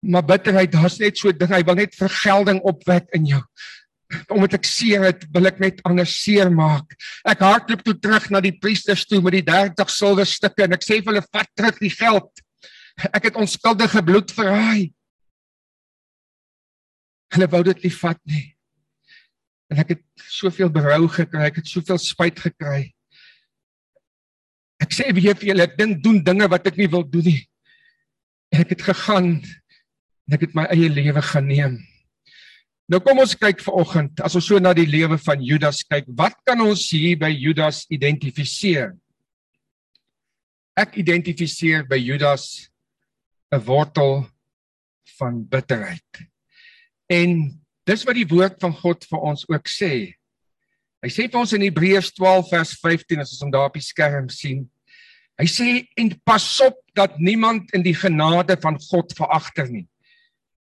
maar 0.00 0.24
bitterheid 0.24 0.72
daar's 0.72 0.98
net 0.98 1.18
so 1.18 1.32
ding 1.32 1.52
hy 1.52 1.60
wil 1.66 1.76
net 1.76 1.96
vergelding 1.96 2.60
opwek 2.64 3.10
in 3.16 3.26
jou. 3.34 3.40
Omdat 4.32 4.56
ek 4.58 4.66
seer 4.66 5.04
het 5.06 5.26
wil 5.34 5.50
ek 5.50 5.60
net 5.62 5.82
anders 5.86 6.14
seer 6.22 6.50
maak 6.50 6.96
ek 7.28 7.44
hardloop 7.44 7.84
toe 7.86 7.96
terug 8.00 8.30
na 8.32 8.40
die 8.42 8.56
priesters 8.56 9.04
toe 9.06 9.20
met 9.22 9.38
die 9.38 9.46
30 9.46 9.92
silwer 9.92 10.28
stukke 10.28 10.66
en 10.66 10.78
ek 10.78 10.86
sê 10.86 10.98
vir 10.98 11.12
hulle 11.12 11.26
vat 11.28 11.50
terug 11.54 11.82
die 11.84 11.92
geld. 11.92 12.42
Ek 13.12 13.28
het 13.28 13.38
onskuldige 13.38 14.02
bloed 14.04 14.32
verraai 14.34 14.90
Hulle 17.34 17.46
wou 17.50 17.62
dit 17.66 17.84
nie 17.84 17.92
vat 17.94 18.20
nie. 18.26 18.46
En 19.70 19.82
ek 19.82 19.94
het 19.94 20.02
soveel 20.26 20.70
berou 20.74 21.04
gekry, 21.12 21.44
ek 21.46 21.60
het 21.62 21.70
soveel 21.70 22.00
spyt 22.02 22.40
gekry. 22.42 22.88
Ek 24.82 24.94
sê 24.96 25.10
weer 25.14 25.36
vir 25.38 25.52
julle, 25.52 25.66
ek 25.68 25.76
dink 25.78 26.00
doen 26.02 26.18
dinge 26.24 26.48
wat 26.50 26.66
ek 26.66 26.80
nie 26.80 26.88
wil 26.90 27.04
doen 27.06 27.28
nie. 27.28 27.42
En 28.50 28.64
ek 28.64 28.74
het 28.74 28.82
gegaan 28.88 29.36
en 29.38 30.36
ek 30.36 30.48
het 30.48 30.56
my 30.58 30.66
eie 30.72 30.90
lewe 30.90 31.22
geneem. 31.26 31.78
Nou 32.90 32.98
kom 33.04 33.20
ons 33.22 33.36
kyk 33.38 33.60
vanoggend, 33.62 34.18
as 34.26 34.34
ons 34.34 34.48
so 34.50 34.58
na 34.58 34.72
die 34.74 34.88
lewe 34.88 35.14
van 35.22 35.42
Judas 35.46 35.84
kyk, 35.86 36.08
wat 36.18 36.34
kan 36.46 36.58
ons 36.64 36.88
hier 36.90 37.14
by 37.20 37.30
Judas 37.30 37.84
identifiseer? 37.94 38.96
Ek 40.74 40.96
identifiseer 40.98 41.86
by 41.86 42.00
Judas 42.00 42.70
'n 43.52 43.62
wortel 43.66 44.26
van 45.18 45.42
bitterheid. 45.46 46.29
En 47.10 47.36
dis 47.90 48.02
wat 48.06 48.16
die 48.16 48.28
woord 48.30 48.60
van 48.62 48.74
God 48.78 49.04
vir 49.10 49.28
ons 49.32 49.46
ook 49.50 49.70
sê. 49.70 49.94
Hy 51.00 51.10
sê 51.10 51.26
vir 51.26 51.40
ons 51.40 51.54
in 51.56 51.64
Hebreërs 51.64 52.12
12 52.14 52.50
vers 52.52 52.74
15 52.78 53.22
as 53.22 53.32
ons 53.34 53.44
hom 53.46 53.52
daar 53.54 53.70
op 53.70 53.78
die 53.78 53.84
skerm 53.84 54.28
sien. 54.30 54.66
Hy 55.40 55.46
sê 55.48 55.68
en 55.98 56.12
pas 56.28 56.44
op 56.62 56.76
dat 56.94 57.16
niemand 57.18 57.72
in 57.74 57.82
die 57.82 57.96
genade 57.96 58.58
van 58.60 58.76
God 58.90 59.14
veragter 59.16 59.70
nie. 59.72 59.86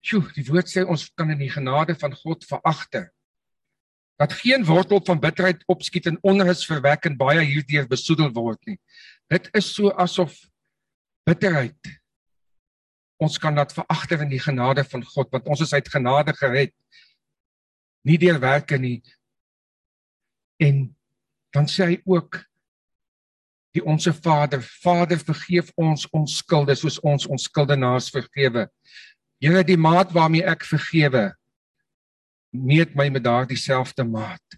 Sjoe, 0.05 0.23
die 0.35 0.45
woord 0.47 0.69
sê 0.69 0.85
ons 0.85 1.07
kan 1.17 1.33
in 1.33 1.41
die 1.41 1.51
genade 1.51 1.97
van 1.99 2.13
God 2.15 2.45
veragter. 2.47 3.09
Dat 4.21 4.37
geen 4.37 4.63
wortel 4.65 5.01
van 5.05 5.19
bitterheid 5.21 5.65
opskiet 5.69 6.07
en 6.11 6.19
onrus 6.21 6.61
verwek 6.69 7.09
en 7.09 7.17
baie 7.17 7.41
hierdeur 7.41 7.89
besoedel 7.89 8.29
word 8.37 8.61
nie. 8.69 8.77
Dit 9.33 9.49
is 9.57 9.73
so 9.73 9.89
asof 9.97 10.37
bitterheid 11.25 11.97
ons 13.21 13.37
kan 13.37 13.55
dat 13.55 13.73
veragter 13.73 14.23
in 14.25 14.31
die 14.31 14.41
genade 14.41 14.83
van 14.89 15.03
God 15.05 15.29
want 15.33 15.49
ons 15.53 15.61
is 15.61 15.73
uit 15.73 15.89
genade 15.93 16.33
gered. 16.37 16.73
Nie 18.07 18.17
deur 18.17 18.39
werke 18.41 18.79
nie. 18.81 19.01
En 20.61 20.87
dan 21.53 21.67
sê 21.69 21.91
hy 21.91 21.97
ook 22.09 22.39
die 23.77 23.83
onsse 23.85 24.13
Vader 24.13 24.63
Vader 24.81 25.19
vergeef 25.21 25.69
ons 25.79 26.07
ons 26.11 26.39
skulde 26.41 26.75
soos 26.75 26.97
ons 27.05 27.27
ons 27.29 27.45
skuldenaars 27.47 28.09
vergewe. 28.13 28.65
Here 29.41 29.63
die 29.65 29.79
maat 29.79 30.11
waarmee 30.15 30.45
ek 30.47 30.65
vergewe 30.67 31.29
meet 32.51 32.97
my 32.99 33.07
met 33.09 33.23
daardie 33.23 33.59
selfde 33.59 34.03
maat. 34.03 34.57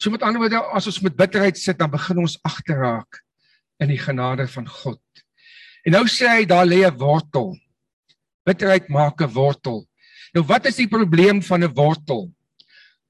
So 0.00 0.12
met 0.12 0.22
ander 0.22 0.40
woorde 0.40 0.60
as 0.76 0.86
ons 0.88 1.00
met 1.04 1.16
bitterheid 1.16 1.58
sit 1.58 1.80
dan 1.80 1.90
begin 1.92 2.22
ons 2.22 2.38
agterraak 2.46 3.18
in 3.80 3.90
die 3.90 4.00
genade 4.00 4.46
van 4.52 4.68
God. 4.68 5.02
En 5.84 5.96
nou 5.96 6.06
sê 6.12 6.28
hy 6.28 6.46
daar 6.48 6.68
lê 6.68 6.84
'n 6.84 6.96
wortel 7.00 7.56
Bitterheid 8.44 8.88
maak 8.88 9.20
'n 9.20 9.32
wortel. 9.32 9.86
Nou 10.34 10.44
wat 10.46 10.66
is 10.66 10.76
die 10.76 10.88
probleem 10.88 11.42
van 11.42 11.64
'n 11.64 11.74
wortel? 11.74 12.32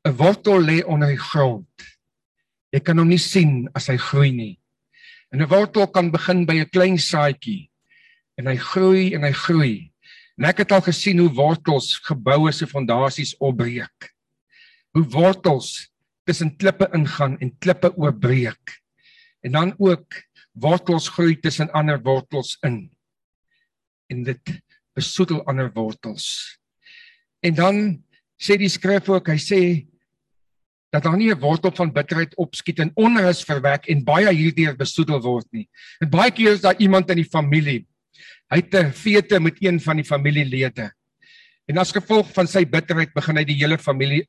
'n 0.04 0.16
Wortel 0.16 0.60
lê 0.60 0.84
onder 0.84 1.08
die 1.08 1.18
grond. 1.18 1.68
Jy 2.72 2.80
kan 2.80 2.98
hom 2.98 3.08
nie 3.08 3.18
sien 3.18 3.68
as 3.74 3.86
hy 3.86 3.96
groei 3.96 4.30
nie. 4.32 4.58
En 5.32 5.42
'n 5.42 5.48
wortel 5.48 5.86
kan 5.86 6.10
begin 6.10 6.46
by 6.46 6.54
'n 6.60 6.70
klein 6.70 6.98
saadjie 6.98 7.70
en 8.36 8.46
hy 8.46 8.56
groei 8.56 9.14
en 9.14 9.22
hy 9.22 9.32
groei. 9.32 9.92
En 10.38 10.44
ek 10.44 10.58
het 10.58 10.72
al 10.72 10.80
gesien 10.80 11.18
hoe 11.18 11.34
wortels 11.34 11.98
geboue 11.98 12.52
se 12.52 12.66
fondasies 12.66 13.36
opbreek. 13.38 14.14
hoe 14.92 15.06
wortels 15.06 15.90
tussen 16.24 16.56
klippe 16.56 16.88
ingaan 16.92 17.38
en 17.38 17.58
klippe 17.58 17.92
oopbreek. 17.96 18.80
En 19.40 19.52
dan 19.52 19.74
ook 19.78 20.22
wortels 20.52 21.08
groei 21.08 21.38
tussen 21.40 21.70
ander 21.70 22.02
wortels 22.02 22.56
in. 22.66 22.90
En 24.06 24.22
dit 24.22 24.62
besoedel 24.94 25.44
ander 25.46 25.70
wortels. 25.74 26.58
En 27.40 27.54
dan 27.54 27.76
sê 28.40 28.56
die 28.60 28.68
skrif 28.68 29.08
ook, 29.08 29.28
hy 29.28 29.38
sê 29.40 29.60
dat 30.90 31.04
daar 31.04 31.16
nie 31.16 31.30
'n 31.30 31.38
wortel 31.38 31.70
van 31.74 31.92
bitterheid 31.92 32.34
opskiet 32.36 32.80
en 32.80 32.90
onrus 32.94 33.44
verwek 33.44 33.86
en 33.86 34.04
baie 34.04 34.32
hierdeur 34.34 34.76
besoedel 34.76 35.20
word 35.20 35.46
nie. 35.52 35.68
En 36.00 36.10
baie 36.10 36.30
keer 36.30 36.52
is 36.52 36.60
daar 36.60 36.78
iemand 36.78 37.10
in 37.10 37.16
die 37.16 37.30
familie. 37.30 37.86
Hy 38.50 38.56
het 38.56 38.74
'n 38.74 38.92
feete 38.92 39.40
met 39.40 39.56
een 39.62 39.80
van 39.80 39.96
die 39.96 40.04
familielede. 40.04 40.90
En 41.66 41.78
as 41.78 41.92
gevolg 41.92 42.32
van 42.32 42.46
sy 42.46 42.64
bitterheid 42.64 43.14
begin 43.14 43.36
hy 43.36 43.44
die 43.44 43.60
hele 43.62 43.78
familie 43.78 44.26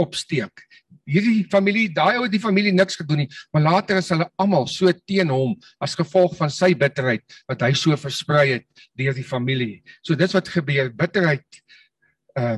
opsteek. 0.00 0.64
Hierdie 1.06 1.46
familie, 1.50 1.88
daai 1.94 2.18
ou 2.18 2.24
het 2.24 2.34
die 2.34 2.42
familie 2.42 2.72
niks 2.74 2.98
gedoen 2.98 3.24
nie, 3.24 3.28
maar 3.54 3.64
later 3.64 4.00
is 4.00 4.10
hulle 4.10 4.26
almal 4.42 4.66
so 4.70 4.90
teen 5.06 5.30
hom 5.30 5.54
as 5.82 5.94
gevolg 5.98 6.34
van 6.38 6.52
sy 6.52 6.72
bitterheid 6.78 7.24
wat 7.50 7.62
hy 7.62 7.72
so 7.78 7.96
versprei 8.00 8.46
het 8.56 8.86
deur 8.98 9.14
die 9.16 9.26
familie. 9.26 9.82
So 10.02 10.18
dis 10.18 10.34
wat 10.36 10.50
gebeur, 10.52 10.90
bitterheid 10.94 11.62
uh 12.38 12.56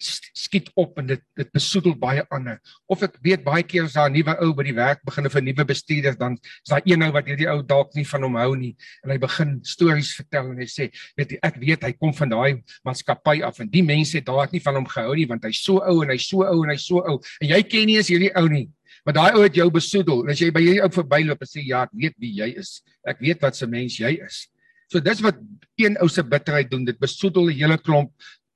skiet 0.00 0.70
op 0.80 0.98
en 0.98 1.06
dit 1.06 1.22
dit 1.36 1.50
besoedel 1.52 1.94
baie 1.98 2.24
ander. 2.32 2.58
Of 2.90 3.02
ek 3.06 3.18
weet 3.24 3.44
baie 3.44 3.62
keer 3.62 3.84
as 3.84 3.96
daar 3.98 4.08
'n 4.10 4.16
nuwe 4.16 4.36
ou 4.40 4.54
by 4.54 4.64
die 4.64 4.74
werk 4.74 5.04
begin 5.04 5.26
of 5.26 5.36
'n 5.36 5.44
nuwe 5.44 5.64
bestuurder 5.64 6.16
dan 6.18 6.38
is 6.42 6.70
daar 6.70 6.82
een 6.84 7.02
ou 7.02 7.12
wat 7.12 7.26
hierdie 7.26 7.48
ou 7.48 7.62
dalk 7.62 7.94
nie 7.94 8.04
van 8.04 8.22
hom 8.22 8.36
hou 8.36 8.56
nie 8.56 8.76
en 9.04 9.10
hy 9.10 9.18
begin 9.18 9.60
stories 9.62 10.14
vertel 10.16 10.50
en 10.50 10.58
hy 10.58 10.66
sê 10.66 10.90
weet 11.16 11.30
jy 11.30 11.38
ek 11.42 11.56
weet 11.60 11.84
hy 11.84 11.92
kom 11.92 12.12
van 12.14 12.28
daai 12.28 12.62
maatskappy 12.84 13.42
af 13.42 13.60
en 13.60 13.68
die 13.68 13.82
mense 13.82 14.16
het 14.16 14.26
daar 14.26 14.48
nie 14.52 14.60
van 14.60 14.74
hom 14.74 14.86
gehou 14.86 15.14
nie 15.14 15.26
want 15.26 15.44
hy's 15.44 15.62
so 15.62 15.78
ou 15.78 16.02
en 16.02 16.10
hy's 16.10 16.28
so 16.28 16.42
ou 16.42 16.64
en 16.64 16.70
hy's 16.70 16.86
so 16.86 16.98
ou 16.98 17.20
en 17.40 17.48
jy 17.48 17.62
ken 17.62 17.86
nie 17.86 17.96
eens 17.96 18.08
hierdie 18.08 18.32
ou 18.36 18.48
nie. 18.48 18.68
Maar 19.04 19.14
daai 19.14 19.32
ou 19.36 19.42
het 19.42 19.54
jou 19.56 19.70
besoedel. 19.72 20.24
En 20.24 20.32
as 20.34 20.40
jy 20.40 20.50
by 20.52 20.60
hierdie 20.60 20.82
ou 20.84 20.90
verbyloop 20.92 21.40
en 21.40 21.48
sê 21.48 21.62
ja, 21.64 21.84
ek 21.86 21.94
weet 21.96 22.16
wie 22.20 22.34
jy 22.42 22.50
is. 22.60 22.80
Ek 23.08 23.20
weet 23.24 23.40
wat 23.42 23.56
se 23.56 23.68
mens 23.70 23.96
jy 24.00 24.18
is. 24.26 24.44
So 24.90 25.00
dis 25.00 25.22
wat 25.24 25.38
een 25.80 25.96
ou 26.02 26.08
se 26.10 26.22
bitterheid 26.26 26.70
doen. 26.70 26.84
Dit 26.84 27.00
besoedel 27.00 27.48
'n 27.48 27.56
hele 27.56 27.78
klomp 27.78 28.12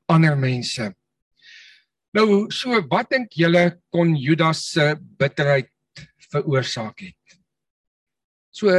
ander 0.09 0.37
mense. 0.37 0.93
Nou, 2.15 2.47
so 2.55 2.79
wat 2.93 3.09
dink 3.11 3.33
julle 3.35 3.73
kon 3.91 4.13
Judas 4.15 4.61
se 4.71 4.93
bitterheid 5.19 5.73
veroorsaak 6.31 7.03
het? 7.03 7.39
So 8.55 8.71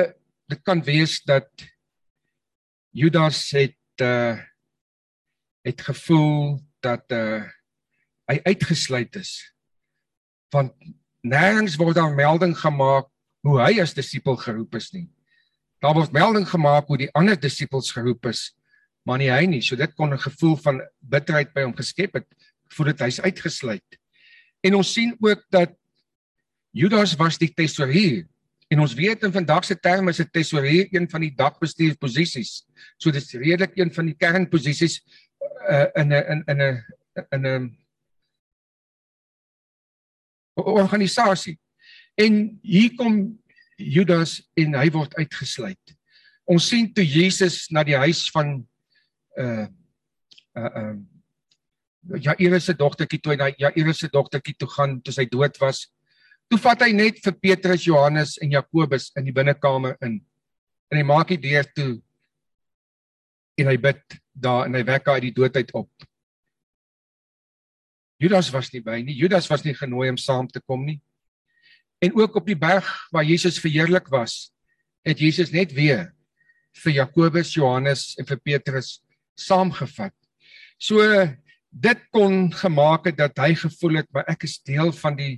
dit 0.48 0.62
kan 0.64 0.80
wees 0.88 1.18
dat 1.28 1.50
Judas 2.96 3.42
het 3.52 4.04
uh 4.04 4.40
het 5.66 5.82
gevoel 5.82 6.62
dat 6.80 7.12
uh 7.12 7.44
hy 8.32 8.40
uitgesluit 8.48 9.20
is. 9.20 9.34
Want 10.54 10.72
nêrens 11.26 11.76
word 11.76 12.00
daar 12.00 12.16
melding 12.16 12.56
gemaak 12.56 13.12
hoe 13.44 13.60
hy 13.60 13.82
as 13.84 13.98
disipel 13.98 14.40
geroep 14.40 14.80
is 14.80 14.94
nie. 14.96 15.10
Daar 15.84 15.98
word 15.98 16.16
melding 16.16 16.48
gemaak 16.48 16.88
hoe 16.88 17.04
die 17.04 17.12
ander 17.12 17.36
disippels 17.36 17.92
geroep 17.92 18.32
is, 18.32 18.54
maar 19.04 19.20
nie 19.20 19.34
hy 19.34 19.44
nie. 19.44 19.62
So 19.62 19.76
dit 19.76 19.92
kon 20.00 20.14
'n 20.14 20.24
gevoel 20.24 20.56
van 20.56 20.86
bitterheid 21.04 21.52
by 21.52 21.68
hom 21.68 21.76
geskep 21.76 22.14
het 22.16 22.32
voordat 22.68 23.00
hy's 23.00 23.22
uitgesluit. 23.22 24.00
En 24.62 24.76
ons 24.76 24.94
sien 24.94 25.16
ook 25.20 25.46
dat 25.50 25.76
Judas 26.76 27.16
was 27.16 27.38
die 27.38 27.54
tesourier. 27.54 28.26
En 28.68 28.80
ons 28.80 28.94
weet 28.98 29.24
in 29.24 29.32
vandag 29.32 29.66
se 29.66 29.78
terme 29.80 30.10
is 30.10 30.20
'n 30.20 30.30
tesourier 30.32 30.88
een 30.92 31.10
van 31.10 31.22
die 31.22 31.36
dagbestuurposisies. 31.36 32.66
So 32.98 33.12
dis 33.12 33.32
redelik 33.34 33.78
een 33.78 33.94
van 33.94 34.06
die 34.06 34.16
kernposisies 34.16 35.02
uh, 35.70 35.86
in 35.94 36.14
'n 36.14 36.44
in 36.48 36.62
'n 36.62 36.86
in 37.30 37.46
'n 37.48 37.78
organisasie. 40.54 41.60
En 42.16 42.60
hier 42.62 42.96
kom 42.96 43.44
Judas 43.76 44.50
en 44.54 44.76
hy 44.76 44.90
word 44.92 45.16
uitgesluit. 45.16 45.96
Ons 46.44 46.68
sien 46.68 46.94
toe 46.94 47.06
Jesus 47.06 47.68
na 47.70 47.84
die 47.84 47.98
huis 47.98 48.30
van 48.32 48.68
uh 49.38 49.68
uh 50.56 50.72
um 50.76 51.15
Jairus 52.06 52.70
se 52.70 52.76
dogtertjie 52.78 53.20
toe 53.22 53.34
hy 53.34 53.52
Jairus 53.58 54.04
se 54.04 54.10
dogtertjie 54.14 54.56
toe 54.60 54.70
gaan 54.70 55.00
toe 55.02 55.14
sy 55.14 55.26
dood 55.30 55.58
was. 55.62 55.88
Toe 56.50 56.60
vat 56.62 56.84
hy 56.86 56.92
net 56.94 57.22
vir 57.24 57.34
Petrus, 57.42 57.88
Johannes 57.88 58.36
en 58.42 58.52
Jakobus 58.54 59.10
in 59.18 59.26
die 59.26 59.34
binnekamer 59.34 59.98
in. 60.06 60.20
En 60.92 61.00
hy 61.00 61.06
maak 61.08 61.32
die 61.34 61.42
deur 61.42 61.66
toe 61.74 61.96
en 63.58 63.72
hy 63.72 63.78
bid 63.82 64.20
daar 64.36 64.68
en 64.68 64.76
hy 64.76 64.84
wek 64.86 65.08
uit 65.16 65.24
die 65.30 65.34
dood 65.34 65.56
uit 65.58 65.72
op. 65.74 65.90
Judas 68.22 68.52
was 68.54 68.72
nie 68.74 68.84
by 68.84 69.00
nie. 69.04 69.16
Judas 69.16 69.48
was 69.52 69.66
nie 69.66 69.76
genooi 69.76 70.10
om 70.12 70.20
saam 70.20 70.48
te 70.48 70.62
kom 70.64 70.86
nie. 70.86 71.00
En 72.04 72.14
ook 72.16 72.36
op 72.36 72.46
die 72.48 72.58
berg 72.60 72.86
waar 73.12 73.26
Jesus 73.26 73.60
verheerlik 73.60 74.12
was, 74.12 74.52
het 75.06 75.20
Jesus 75.20 75.52
net 75.52 75.74
weer 75.74 76.12
vir 76.84 76.98
Jakobus, 77.00 77.54
Johannes 77.56 78.14
en 78.20 78.28
vir 78.28 78.40
Petrus 78.44 79.00
saamgevat. 79.40 80.14
So 80.78 81.00
dit 81.76 82.06
kon 82.16 82.48
gemaak 82.56 83.10
het 83.10 83.18
dat 83.20 83.42
hy 83.44 83.52
gevoel 83.60 84.00
het 84.02 84.08
maar 84.16 84.28
ek 84.32 84.46
is 84.48 84.60
deel 84.64 84.94
van 84.96 85.18
die 85.20 85.34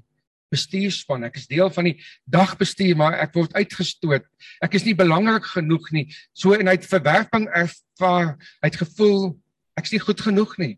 bestuurspan 0.54 1.26
ek 1.28 1.40
is 1.42 1.48
deel 1.50 1.72
van 1.74 1.90
die 1.90 1.96
dagbestuur 2.30 2.96
maar 3.00 3.18
ek 3.20 3.34
word 3.36 3.56
uitgestoot. 3.58 4.26
Ek 4.64 4.78
is 4.78 4.86
nie 4.86 4.96
belangrik 4.96 5.50
genoeg 5.50 5.90
nie. 5.92 6.06
So 6.34 6.54
en 6.56 6.70
hy 6.70 6.78
het 6.78 6.88
verwerping 6.88 7.50
ervaar. 7.50 8.36
Hy 8.62 8.70
het 8.70 8.80
gevoel 8.84 9.34
ek 9.78 9.90
is 9.90 9.98
nie 9.98 10.04
goed 10.06 10.22
genoeg 10.22 10.54
nie. 10.62 10.76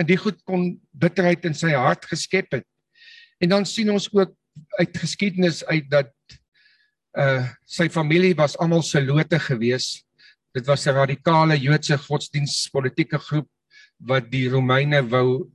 En 0.00 0.08
die 0.08 0.20
goed 0.20 0.38
kon 0.48 0.76
bitterheid 0.92 1.44
in 1.48 1.56
sy 1.56 1.72
hart 1.76 2.06
geskep 2.08 2.60
het. 2.60 2.68
En 3.40 3.50
dan 3.56 3.66
sien 3.68 3.90
ons 3.92 4.08
ook 4.12 4.32
uit 4.78 5.02
geskiedenis 5.02 5.64
uit 5.64 5.88
dat 5.90 6.12
uh 7.18 7.42
sy 7.66 7.88
familie 7.90 8.36
was 8.38 8.54
almal 8.62 8.84
selote 8.86 9.38
geweest 9.42 10.04
dit 10.52 10.66
was 10.66 10.86
'n 10.86 10.94
radikale 10.94 11.56
Joodse 11.58 11.98
godsdienstpolitieke 11.98 13.18
groep 13.18 13.48
wat 14.00 14.30
die 14.32 14.48
Romeine 14.48 15.02
wou 15.08 15.50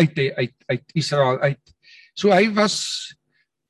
uit 0.00 0.18
uit 0.18 0.54
uit 0.66 0.96
Israel 0.98 1.38
uit. 1.40 1.62
So 2.14 2.34
hy 2.34 2.48
was 2.54 3.14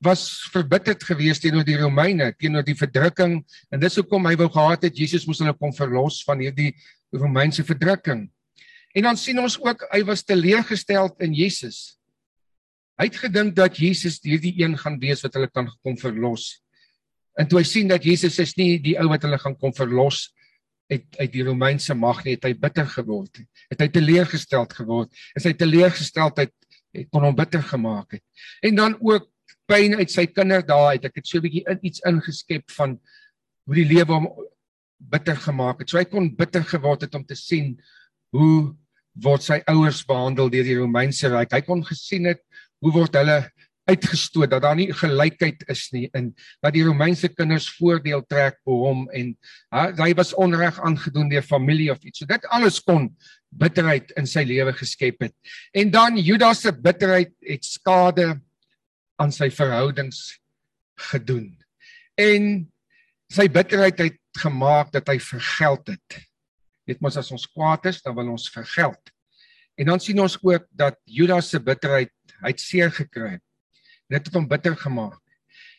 was 0.05 0.45
verbitterd 0.53 1.01
geweest 1.07 1.45
teenoor 1.45 1.65
die 1.65 1.79
Romeine, 1.81 2.33
teenoor 2.37 2.65
die 2.67 2.77
verdrukking 2.77 3.39
en 3.73 3.81
dis 3.81 3.97
hoekom 3.97 4.27
hy 4.29 4.35
wou 4.41 4.51
gehad 4.53 4.85
het 4.85 4.99
Jesus 4.99 5.25
moes 5.29 5.41
hulle 5.41 5.57
kom 5.57 5.73
verlos 5.73 6.21
van 6.27 6.43
hierdie 6.45 6.75
Romeinse 7.15 7.65
verdrukking. 7.65 8.27
En 8.95 9.09
dan 9.09 9.19
sien 9.19 9.39
ons 9.41 9.57
ook 9.61 9.87
hy 9.91 10.03
was 10.07 10.25
teleurgesteld 10.27 11.23
in 11.25 11.35
Jesus. 11.35 11.97
Hy 13.01 13.09
het 13.09 13.17
gedink 13.19 13.57
dat 13.57 13.79
Jesus 13.81 14.21
hierdie 14.23 14.55
een 14.61 14.77
gaan 14.79 15.01
wees 15.03 15.25
wat 15.25 15.35
hulle 15.35 15.51
kan 15.51 15.71
kom 15.83 15.97
verlos. 15.99 16.61
En 17.35 17.49
toe 17.51 17.59
hy 17.59 17.67
sien 17.67 17.91
dat 17.91 18.05
Jesus 18.07 18.39
is 18.39 18.55
nie 18.59 18.77
die 18.83 18.95
ou 19.01 19.09
wat 19.11 19.25
hulle 19.27 19.41
gaan 19.43 19.57
kom 19.59 19.75
verlos 19.75 20.29
uit 20.93 21.19
uit 21.19 21.33
die 21.33 21.45
Romeinse 21.47 21.95
mag 21.95 22.23
nie, 22.25 22.37
het 22.37 22.45
hy 22.45 22.53
bitter 22.61 22.87
geword. 22.87 23.41
Het 23.73 23.81
hy 23.81 23.89
teleurgesteld 23.95 24.73
geword. 24.77 25.25
En 25.35 25.45
sy 25.45 25.55
teleurgesteldheid 25.57 26.53
het 26.95 27.11
kon 27.11 27.25
hom 27.27 27.37
bitter 27.37 27.63
gemaak 27.63 28.19
het. 28.19 28.23
En 28.63 28.77
dan 28.79 28.97
ook 29.01 29.31
pyn 29.71 29.97
uit 29.97 30.13
sy 30.13 30.27
kinderdae 30.29 30.97
het 30.97 31.09
ek 31.09 31.21
het 31.21 31.27
so 31.27 31.39
'n 31.39 31.47
bietjie 31.47 31.65
in 31.71 31.79
iets 31.83 32.05
ingeskep 32.05 32.71
van 32.77 32.99
hoe 33.65 33.75
die 33.75 33.89
lewe 33.89 34.13
hom 34.13 34.29
bitter 34.99 35.37
gemaak 35.37 35.81
het. 35.81 35.91
So 35.91 35.99
hy 35.99 36.05
kon 36.05 36.35
bitter 36.37 36.65
geword 36.65 37.03
het 37.03 37.15
om 37.15 37.25
te 37.25 37.35
sien 37.35 37.81
hoe 38.31 38.77
word 39.15 39.43
sy 39.43 39.61
ouers 39.71 40.05
behandel 40.05 40.51
deur 40.51 40.65
die 40.65 40.79
Romeinse 40.79 41.29
ryk. 41.29 41.53
Hy 41.53 41.63
kon 41.63 41.85
gesien 41.85 42.27
het 42.27 42.43
hoe 42.83 42.93
word 42.93 43.15
hulle 43.15 43.39
uitgestoot 43.85 44.51
dat 44.51 44.63
daar 44.65 44.77
nie 44.79 44.89
gelykheid 44.97 45.65
is 45.73 45.89
nie 45.93 46.07
in 46.17 46.31
dat 46.65 46.73
die 46.77 46.85
Romeinse 46.87 47.29
kinders 47.29 47.69
voordeel 47.77 48.25
trek 48.29 48.57
by 48.65 48.77
hom 48.81 49.05
en 49.13 49.35
ha, 49.75 49.91
hy 50.01 50.13
was 50.17 50.33
onreg 50.41 50.79
aangedoen 50.81 51.29
deur 51.33 51.45
familie 51.45 51.91
of 51.93 52.01
iets. 52.05 52.23
So 52.23 52.31
dit 52.31 52.49
alles 52.55 52.81
kon 52.81 53.11
bitterheid 53.55 54.15
in 54.19 54.29
sy 54.29 54.47
lewe 54.49 54.73
geskep 54.77 55.27
het. 55.27 55.35
En 55.77 55.93
dan 55.93 56.17
Judas 56.19 56.65
se 56.65 56.73
bitterheid 56.73 57.35
het 57.45 57.65
skade 57.69 58.33
aan 59.21 59.33
sy 59.33 59.51
verhoudings 59.53 60.41
gedoen. 61.11 61.53
En 62.19 62.67
sy 63.31 63.49
bitterheid 63.53 64.01
het 64.01 64.21
gemaak 64.41 64.93
dat 64.95 65.09
hy 65.13 65.21
vergeld 65.23 65.93
het. 65.93 66.21
Net 66.89 67.01
mos 67.05 67.17
as 67.21 67.31
ons 67.33 67.47
kwaad 67.53 67.87
is, 67.91 68.01
dan 68.05 68.17
wil 68.17 68.33
ons 68.33 68.51
vergeld. 68.53 69.13
En 69.79 69.91
dan 69.91 70.01
sien 70.03 70.21
ons 70.23 70.37
ook 70.43 70.67
dat 70.71 70.99
Judas 71.05 71.51
se 71.51 71.61
bitterheid, 71.63 72.13
hy 72.43 72.53
het 72.53 72.63
seer 72.63 72.93
gekry 72.95 73.39
dit 74.15 74.27
het 74.29 74.37
hom 74.37 74.49
bitter 74.49 74.77
gemaak. 74.79 75.21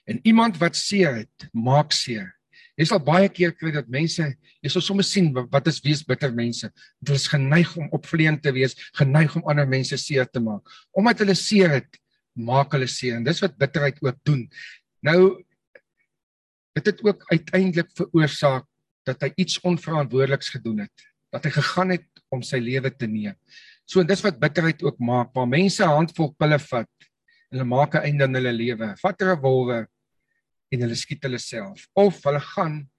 En 0.05 0.19
iemand 0.27 0.59
wat 0.61 0.77
seer 0.77 1.23
het, 1.23 1.47
maak 1.51 1.95
seer. 1.95 2.29
Jy 2.75 2.89
sal 2.89 2.99
baie 2.99 3.29
keer 3.31 3.53
kry 3.55 3.71
dat 3.71 3.87
mense, 3.91 4.25
jy 4.59 4.71
sal 4.71 4.83
soms 4.83 5.09
sien 5.15 5.31
wat 5.33 5.69
is 5.71 5.79
wees 5.85 6.03
bitter 6.03 6.33
mense. 6.35 6.67
Hulle 7.05 7.19
is 7.19 7.29
geneig 7.31 7.71
om 7.79 7.87
opvleend 7.95 8.43
te 8.43 8.51
wees, 8.55 8.75
geneig 8.99 9.35
om 9.39 9.45
ander 9.47 9.67
mense 9.69 9.97
seer 10.01 10.27
te 10.27 10.43
maak. 10.43 10.67
Omdat 10.91 11.23
hulle 11.23 11.37
seer 11.39 11.77
het, 11.77 11.99
maak 12.35 12.75
hulle 12.75 12.87
seer 12.91 13.15
en 13.15 13.23
dis 13.23 13.39
wat 13.39 13.55
bitterheid 13.57 14.01
ook 14.03 14.19
doen. 14.27 14.43
Nou 15.07 15.19
dit 16.75 16.89
het 16.91 16.99
ook 17.07 17.21
uiteindelik 17.31 17.93
veroorsaak 17.95 18.65
dat 19.07 19.21
hy 19.23 19.29
iets 19.39 19.61
onverantwoordeliks 19.63 20.51
gedoen 20.57 20.83
het. 20.83 21.05
Dat 21.31 21.47
hy 21.47 21.53
gegaan 21.55 21.93
het 21.95 22.23
om 22.35 22.43
sy 22.43 22.59
lewe 22.59 22.91
te 22.91 23.07
neem. 23.07 23.37
So 23.87 24.03
en 24.03 24.09
dis 24.09 24.23
wat 24.25 24.41
bitterheid 24.41 24.83
ook 24.83 24.99
maak, 24.99 25.31
waar 25.31 25.47
mense 25.47 25.83
'n 25.83 25.95
handvol 25.95 26.33
pille 26.35 26.59
vat 26.59 26.91
hulle 27.51 27.65
maak 27.65 27.95
'n 27.95 28.05
einde 28.07 28.23
aan 28.23 28.35
hulle 28.35 28.53
lewe. 28.53 28.95
Vat 29.01 29.21
'n 29.21 29.29
revolver 29.33 29.87
en 30.71 30.81
hulle 30.81 30.95
skiet 30.95 31.23
hulle 31.23 31.39
self 31.39 31.87
of 31.93 32.23
hulle 32.23 32.39
gaan 32.39 32.89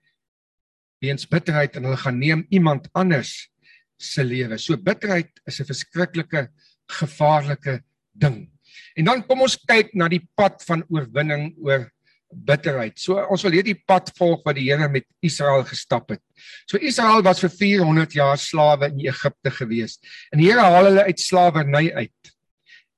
weens 1.02 1.26
bitterheid 1.28 1.76
en 1.76 1.84
hulle 1.84 1.96
gaan 1.96 2.18
neem 2.18 2.46
iemand 2.50 2.88
anders 2.94 3.50
se 3.98 4.24
lewe. 4.24 4.58
So 4.58 4.76
bitterheid 4.76 5.30
is 5.46 5.60
'n 5.60 5.64
verskriklike 5.64 6.48
gevaarlike 6.86 7.82
ding. 8.12 8.50
En 8.96 9.04
dan 9.04 9.26
kom 9.26 9.40
ons 9.40 9.56
kyk 9.56 9.94
na 9.94 10.08
die 10.08 10.28
pad 10.36 10.62
van 10.64 10.84
oorwinning 10.88 11.54
oor 11.58 11.90
bitterheid. 12.30 12.98
So 12.98 13.20
ons 13.30 13.44
wil 13.46 13.52
hierdie 13.58 13.78
pad 13.86 14.10
volg 14.18 14.42
wat 14.46 14.56
die 14.58 14.66
Here 14.68 14.88
met 14.88 15.06
Israel 15.24 15.64
gestap 15.64 16.10
het. 16.10 16.22
So 16.66 16.78
Israel 16.78 17.22
was 17.22 17.40
vir 17.40 17.50
400 17.50 18.16
jaar 18.18 18.38
slawe 18.38 18.90
in 18.90 19.06
Egipte 19.06 19.50
gewees. 19.50 19.98
En 20.32 20.38
die 20.38 20.50
Here 20.50 20.64
haal 20.64 20.90
hulle 20.90 21.06
uit 21.06 21.20
slawerny 21.20 21.92
uit. 21.94 22.32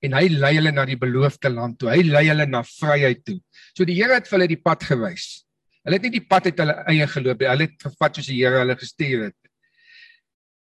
En 0.05 0.15
hy 0.15 0.29
lei 0.31 0.55
hulle 0.59 0.73
na 0.75 0.85
die 0.87 0.99
beloofde 0.99 1.51
land 1.51 1.79
toe. 1.81 1.91
Hy 1.91 2.05
lei 2.07 2.29
hulle 2.29 2.47
na 2.47 2.63
vryheid 2.67 3.25
toe. 3.27 3.39
So 3.75 3.87
die 3.89 3.97
Here 3.99 4.15
het 4.15 4.29
vir 4.31 4.39
hulle 4.39 4.51
die 4.51 4.63
pad 4.63 4.87
gewys. 4.87 5.27
Hulle 5.83 5.99
het 5.99 6.07
nie 6.07 6.19
die 6.19 6.27
pad 6.31 6.47
uit 6.47 6.63
hulle 6.63 6.77
eie 6.93 7.07
geloop 7.11 7.43
nie. 7.43 7.51
Hulle 7.51 7.67
het 7.67 7.87
gevat 7.89 8.19
soos 8.19 8.31
die 8.31 8.39
Here 8.39 8.63
hulle 8.63 8.79
gestuur 8.79 9.29
het. 9.29 9.37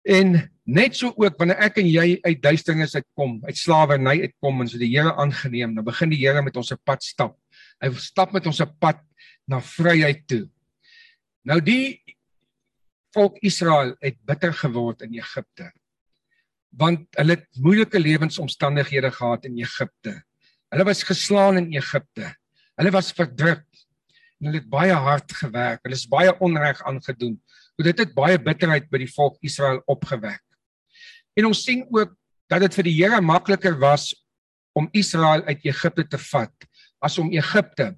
En 0.04 0.36
net 0.68 0.96
so 0.98 1.14
ook 1.16 1.38
wanneer 1.40 1.62
ek 1.64 1.78
en 1.80 1.88
jy 1.88 2.18
uit 2.26 2.42
duisternis 2.44 2.94
uitkom, 2.98 3.38
uit 3.46 3.56
slawerny 3.56 4.18
uitkom 4.26 4.60
en 4.60 4.68
so 4.68 4.80
die 4.80 4.90
Here 4.92 5.14
aangeneem, 5.20 5.72
dan 5.74 5.86
begin 5.86 6.12
die 6.12 6.20
Here 6.20 6.42
met 6.44 6.56
ons 6.60 6.70
se 6.72 6.76
pad 6.76 7.02
stap. 7.02 7.38
Hy 7.82 7.90
stap 8.04 8.34
met 8.36 8.46
ons 8.46 8.60
se 8.60 8.66
pad 8.68 9.00
na 9.48 9.62
vryheid 9.64 10.26
toe. 10.28 10.44
Nou 11.48 11.58
die 11.64 12.00
volk 13.16 13.40
Israel 13.46 13.94
het 14.02 14.18
bitter 14.26 14.52
geword 14.56 15.04
in 15.06 15.16
Egipte. 15.16 15.70
Want 16.76 17.06
hulle 17.18 17.36
het 17.36 17.46
moeilike 17.62 18.00
lewensomstandighede 18.00 19.10
gehad 19.14 19.44
in 19.44 19.58
Egipte. 19.62 20.22
Hulle 20.72 20.84
was 20.84 21.04
geslaan 21.06 21.56
in 21.60 21.72
Egipte. 21.72 22.32
Hulle 22.74 22.90
was 22.90 23.12
verdruk. 23.14 23.66
En 24.40 24.48
hulle 24.48 24.60
het 24.60 24.70
baie 24.70 24.92
hard 24.92 25.32
gewerk. 25.32 25.84
Hulle 25.86 25.94
is 25.94 26.08
baie 26.10 26.34
onreg 26.42 26.82
aangedoen. 26.82 27.38
Dit 27.78 27.98
het 27.98 28.14
baie 28.14 28.38
bitterheid 28.38 28.90
by 28.90 29.00
die 29.02 29.10
volk 29.10 29.38
Israel 29.46 29.82
opgewek. 29.90 30.42
En 31.34 31.50
ons 31.50 31.62
sien 31.62 31.86
ook 31.90 32.14
dat 32.50 32.62
dit 32.62 32.76
vir 32.78 32.86
die 32.86 32.96
Here 32.98 33.20
makliker 33.22 33.78
was 33.80 34.12
om 34.74 34.88
Israel 34.92 35.44
uit 35.46 35.64
Egipte 35.66 36.06
te 36.10 36.18
vat 36.18 36.66
as 37.04 37.18
om 37.18 37.30
Egipte 37.32 37.92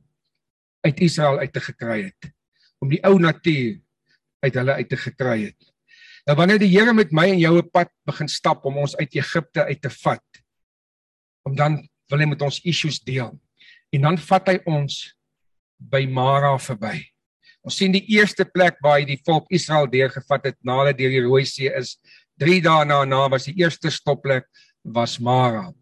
uit 0.86 1.00
Israel 1.00 1.38
uit 1.38 1.52
te 1.52 1.60
gekry 1.60 1.98
het. 2.08 2.30
Om 2.82 2.92
die 2.92 3.02
ou 3.06 3.16
natuur 3.20 3.78
uit 4.44 4.54
hulle 4.54 4.76
uit 4.80 4.88
te 4.88 4.98
gekry 5.00 5.38
het. 5.48 5.72
Nou 6.26 6.34
wanneer 6.34 6.58
die 6.58 6.72
Here 6.72 6.90
met 6.90 7.12
my 7.14 7.28
en 7.30 7.38
jou 7.38 7.58
'n 7.58 7.70
pad 7.70 7.90
begin 8.04 8.28
stap 8.28 8.64
om 8.64 8.78
ons 8.78 8.96
uit 8.96 9.14
Egipte 9.14 9.64
uit 9.64 9.80
te 9.80 9.90
vat, 9.90 10.42
om 11.46 11.54
dan 11.54 11.88
wil 12.10 12.18
hy 12.18 12.26
met 12.26 12.42
ons 12.42 12.60
issues 12.64 12.98
deel. 12.98 13.38
En 13.92 14.00
dan 14.00 14.18
vat 14.18 14.48
hy 14.48 14.58
ons 14.66 15.14
by 15.78 16.06
Mara 16.06 16.58
verby. 16.58 17.06
Ons 17.62 17.76
sien 17.76 17.92
die 17.92 18.04
eerste 18.08 18.44
plek 18.44 18.76
waar 18.82 18.98
hy 18.98 19.04
die 19.04 19.22
volk 19.24 19.46
Israel 19.50 19.86
deurgevat 19.86 20.44
het 20.44 20.56
nadat 20.64 20.98
deur 20.98 21.10
die 21.10 21.22
Rooi 21.22 21.44
See 21.44 21.70
is 21.70 21.98
3 22.38 22.60
dae 22.60 22.84
na 22.84 23.04
na 23.04 23.28
was 23.28 23.44
die 23.44 23.54
eerste 23.62 23.90
stopplek 23.90 24.46
was 24.82 25.18
Mara. 25.18 25.72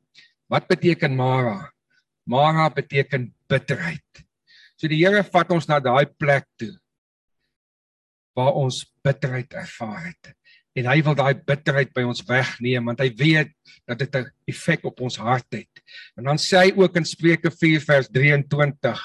Wat 0.51 0.69
beteken 0.69 1.17
Mara? 1.17 1.73
Mara 2.27 2.69
beteken 2.69 3.33
bitterheid. 3.49 4.25
So 4.77 4.89
die 4.89 5.01
Here 5.05 5.23
vat 5.23 5.51
ons 5.51 5.69
na 5.69 5.81
daai 5.81 6.05
plek 6.05 6.45
toe 6.59 6.77
waar 8.35 8.57
ons 8.59 8.83
bitterheid 9.05 9.55
ervaar 9.55 10.11
het. 10.11 10.35
En 10.75 10.89
hy 10.91 10.99
wil 11.07 11.15
daai 11.15 11.35
bitterheid 11.39 11.93
by 11.95 12.03
ons 12.03 12.25
wegneem 12.27 12.91
want 12.91 13.01
hy 13.03 13.11
weet 13.15 13.53
dat 13.87 13.99
dit 13.99 14.17
'n 14.17 14.31
effek 14.51 14.85
op 14.85 15.01
ons 15.01 15.17
hart 15.17 15.47
het. 15.55 15.83
En 16.19 16.25
dan 16.25 16.39
sê 16.39 16.67
hy 16.67 16.73
ook 16.77 16.97
in 16.97 17.05
Spreuke 17.05 17.51
4 17.51 17.81
vers 17.81 18.09
23. 18.09 19.01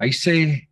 Hy 0.00 0.10
sê 0.10 0.66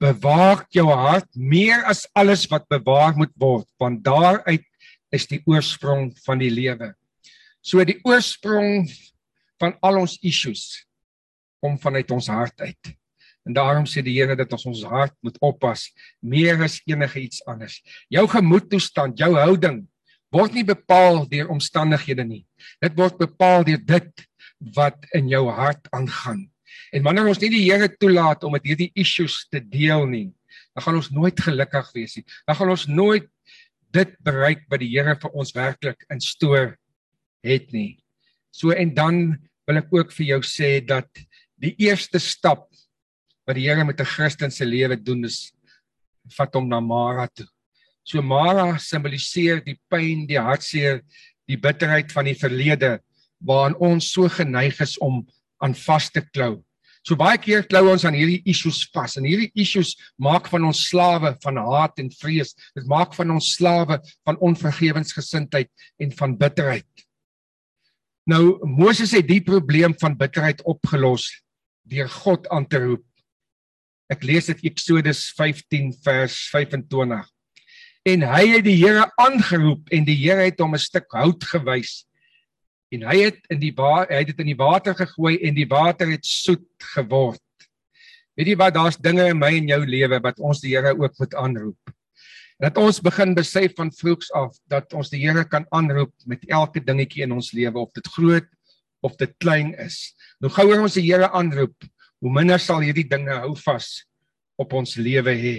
bewaar 0.00 0.64
jou 0.70 0.86
hart 0.88 1.28
meer 1.36 1.84
as 1.84 2.06
alles 2.14 2.46
wat 2.46 2.68
bewaar 2.70 3.16
moet 3.16 3.34
word 3.36 3.66
want 3.78 4.04
daaruit 4.04 4.64
is 5.12 5.26
die 5.26 5.42
oorsprong 5.44 6.12
van 6.24 6.38
die 6.38 6.50
lewe. 6.50 6.94
So 7.60 7.84
die 7.84 7.98
oorsprong 8.04 8.88
van 9.58 9.74
al 9.82 10.00
ons 10.04 10.18
issues 10.22 10.86
kom 11.60 11.78
vanuit 11.78 12.10
ons 12.14 12.28
hart 12.30 12.60
uit. 12.60 12.97
En 13.48 13.56
daarom 13.56 13.86
sê 13.88 14.02
die 14.04 14.12
Here 14.18 14.36
dat 14.36 14.52
ons 14.52 14.66
ons 14.68 14.84
hart 14.90 15.14
moet 15.24 15.38
oppas 15.40 15.88
meer 16.20 16.60
as 16.62 16.82
enige 16.84 17.22
iets 17.24 17.40
anders. 17.48 17.80
Jou 18.12 18.26
gemoedtoestand, 18.28 19.16
jou 19.16 19.32
houding 19.38 19.86
word 20.34 20.52
nie 20.52 20.66
bepaal 20.68 21.24
deur 21.30 21.48
omstandighede 21.54 22.26
nie. 22.28 22.42
Dit 22.84 22.92
word 22.98 23.16
bepaal 23.16 23.64
deur 23.64 23.80
dit 23.80 24.26
wat 24.76 25.08
in 25.16 25.30
jou 25.32 25.46
hart 25.48 25.88
aangaan. 25.96 26.44
En 26.92 27.04
wanneer 27.06 27.30
ons 27.30 27.40
nie 27.40 27.50
die 27.54 27.64
Here 27.64 27.88
toelaat 27.88 28.44
om 28.44 28.52
met 28.52 28.66
hierdie 28.68 28.90
issues 28.98 29.46
te 29.48 29.62
deel 29.64 30.04
nie, 30.10 30.28
dan 30.76 30.84
gaan 30.84 31.00
ons 31.00 31.10
nooit 31.14 31.40
gelukkig 31.40 31.88
wees 31.96 32.18
nie. 32.18 32.26
Dan 32.44 32.58
gaan 32.58 32.74
ons 32.74 32.86
nooit 32.86 33.28
dit 33.96 34.12
bereik 34.24 34.66
wat 34.68 34.84
die 34.84 34.92
Here 34.92 35.16
vir 35.16 35.32
ons 35.32 35.54
werklik 35.56 36.04
instoor 36.12 36.74
het 37.46 37.72
nie. 37.72 37.96
So 38.52 38.76
en 38.76 38.92
dan 38.92 39.38
wil 39.68 39.80
ek 39.80 39.92
ook 39.94 40.12
vir 40.16 40.34
jou 40.34 40.42
sê 40.44 40.78
dat 40.84 41.08
die 41.60 41.74
eerste 41.80 42.20
stap 42.22 42.67
wat 43.48 43.56
die 43.56 43.64
Here 43.64 43.84
met 43.84 44.00
'n 44.00 44.04
Christen 44.04 44.50
se 44.50 44.64
lewe 44.64 44.96
doen 44.96 45.24
is 45.24 45.52
vat 46.36 46.54
hom 46.54 46.68
na 46.68 46.80
Mara 46.80 47.26
toe. 47.34 47.48
So 48.04 48.20
Mara 48.22 48.76
simboliseer 48.78 49.64
die 49.64 49.78
pyn, 49.88 50.26
die 50.26 50.38
hartseer, 50.38 51.00
die 51.48 51.56
bitterheid 51.56 52.12
van 52.12 52.24
die 52.28 52.36
verlede 52.36 53.00
waaraan 53.40 53.76
ons 53.80 54.12
so 54.12 54.28
geneig 54.28 54.80
is 54.80 54.98
om 54.98 55.26
aan 55.62 55.74
vas 55.74 56.10
te 56.10 56.20
klou. 56.20 56.62
So 57.02 57.16
baie 57.16 57.38
keer 57.38 57.64
klou 57.64 57.88
ons 57.92 58.04
aan 58.04 58.16
hierdie 58.18 58.42
issues 58.44 58.82
vas 58.92 59.16
en 59.16 59.24
hierdie 59.24 59.50
issues 59.56 59.94
maak 60.20 60.48
van 60.52 60.66
ons 60.68 60.88
slawe 60.90 61.32
van 61.42 61.56
haat 61.56 61.98
en 62.02 62.10
vrees. 62.10 62.54
Dit 62.76 62.86
maak 62.86 63.14
van 63.16 63.30
ons 63.30 63.54
slawe 63.56 64.00
van 64.26 64.40
onvergewensgesindheid 64.44 65.70
en 65.98 66.12
van 66.12 66.36
bitterheid. 66.36 67.06
Nou 68.28 68.58
Moses 68.66 69.14
het 69.16 69.28
die 69.28 69.40
probleem 69.40 69.94
van 69.96 70.18
bitterheid 70.18 70.60
opgelos 70.68 71.30
deur 71.88 72.10
God 72.12 72.48
aan 72.52 72.66
te 72.68 72.82
roep. 72.82 73.07
Ek 74.08 74.22
lees 74.24 74.46
dit 74.48 74.62
Eksodus 74.70 75.26
15 75.36 75.90
vers 76.04 76.36
25. 76.48 77.26
En 78.08 78.22
hy 78.24 78.44
het 78.54 78.64
die 78.64 78.78
Here 78.80 79.04
aangeroep 79.20 79.90
en 79.92 80.06
die 80.08 80.16
Here 80.16 80.46
het 80.46 80.60
hom 80.64 80.74
'n 80.74 80.80
stuk 80.80 81.12
hout 81.12 81.44
gewys 81.44 82.08
en 82.94 83.04
hy 83.04 83.18
het 83.26 83.40
in 83.52 83.60
die 83.60 83.74
hy 83.76 84.22
het 84.22 84.30
dit 84.30 84.40
in 84.40 84.52
die 84.52 84.56
water 84.56 84.94
gegooi 84.96 85.36
en 85.44 85.54
die 85.54 85.68
water 85.68 86.08
het 86.08 86.24
soet 86.24 86.64
geword. 86.94 87.42
Weet 88.36 88.48
jy 88.48 88.56
wat 88.56 88.74
daar's 88.74 88.96
dinge 88.96 89.28
in 89.28 89.38
my 89.38 89.50
en 89.58 89.68
jou 89.68 89.84
lewe 89.84 90.20
wat 90.24 90.40
ons 90.40 90.60
die 90.60 90.72
Here 90.72 90.94
ook 90.96 91.18
moet 91.18 91.34
aanroep. 91.34 91.92
Dat 92.58 92.78
ons 92.78 93.00
begin 93.00 93.34
besef 93.34 93.74
van 93.76 93.92
vroegs 93.92 94.32
af 94.32 94.56
dat 94.66 94.92
ons 94.94 95.10
die 95.10 95.20
Here 95.20 95.44
kan 95.44 95.66
aanroep 95.70 96.14
met 96.24 96.48
elke 96.48 96.80
dingetjie 96.80 97.26
in 97.26 97.32
ons 97.32 97.52
lewe 97.52 97.78
of 97.78 97.92
dit 97.92 98.08
groot 98.16 98.48
of 99.02 99.16
dit 99.16 99.34
klein 99.38 99.74
is. 99.78 100.14
Nou 100.40 100.50
gouer 100.50 100.80
ons 100.80 100.96
die 100.96 101.04
Here 101.04 101.28
aanroep, 101.30 101.76
hoe 102.22 102.32
minder 102.34 102.60
sal 102.62 102.82
hierdie 102.82 103.06
dinge 103.08 103.34
hou 103.44 103.54
vas 103.62 104.02
op 104.58 104.74
ons 104.74 104.96
lewe 104.98 105.34
hê. 105.38 105.56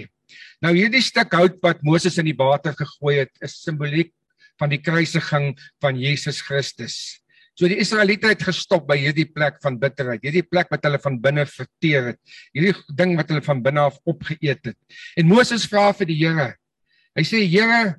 Nou 0.60 0.74
hierdie 0.76 1.02
stuk 1.02 1.32
hout 1.34 1.56
wat 1.64 1.80
Moses 1.86 2.18
in 2.20 2.28
die 2.28 2.36
water 2.36 2.74
gegooi 2.76 3.22
het, 3.22 3.32
is 3.42 3.62
simboliek 3.64 4.12
van 4.60 4.72
die 4.72 4.80
kruisiging 4.82 5.54
van 5.80 5.96
Jesus 5.96 6.42
Christus. 6.44 7.20
So 7.58 7.68
die 7.68 7.80
Israeliete 7.82 8.30
het 8.30 8.44
gestop 8.44 8.86
by 8.88 8.96
hierdie 9.00 9.26
plek 9.28 9.58
van 9.64 9.76
bitterheid, 9.80 10.22
hierdie 10.24 10.46
plek 10.46 10.70
wat 10.72 10.84
hulle 10.86 11.00
van 11.02 11.18
binne 11.20 11.44
verteer 11.48 12.12
het, 12.12 12.20
hierdie 12.56 12.72
ding 12.96 13.16
wat 13.18 13.32
hulle 13.32 13.44
van 13.44 13.60
binne 13.64 13.82
af 13.90 13.98
opgeëet 14.08 14.70
het. 14.70 14.78
En 15.18 15.28
Moses 15.28 15.66
vra 15.68 15.90
vir 15.96 16.08
die 16.08 16.20
Here. 16.22 16.46
Hy 17.18 17.24
sê 17.26 17.42
Here, 17.44 17.98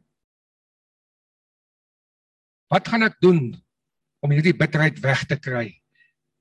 wat 2.72 2.90
gaan 2.90 3.06
ek 3.10 3.20
doen 3.22 3.52
om 4.24 4.34
hierdie 4.34 4.56
bitterheid 4.58 5.02
weg 5.04 5.26
te 5.30 5.38
kry? 5.38 5.68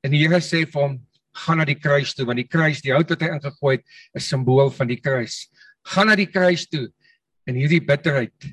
En 0.04 0.14
die 0.14 0.22
Here 0.22 0.40
sê 0.44 0.62
vir 0.64 0.80
hom, 0.80 0.96
gaan 1.44 1.60
na 1.60 1.66
die 1.68 1.78
kruis 1.78 2.14
toe 2.16 2.26
want 2.28 2.40
die 2.40 2.48
kruis, 2.48 2.82
die 2.84 2.94
hout 2.94 3.10
wat 3.12 3.24
hy 3.24 3.32
ingegooi 3.36 3.74
het, 3.78 3.84
is 4.16 4.28
simbool 4.30 4.70
van 4.74 4.90
die 4.90 5.00
kruis. 5.00 5.46
Gaan 5.92 6.10
na 6.10 6.16
die 6.18 6.28
kruis 6.30 6.66
toe 6.70 6.86
en 7.48 7.58
hierdie 7.58 7.82
bitterheid 7.84 8.50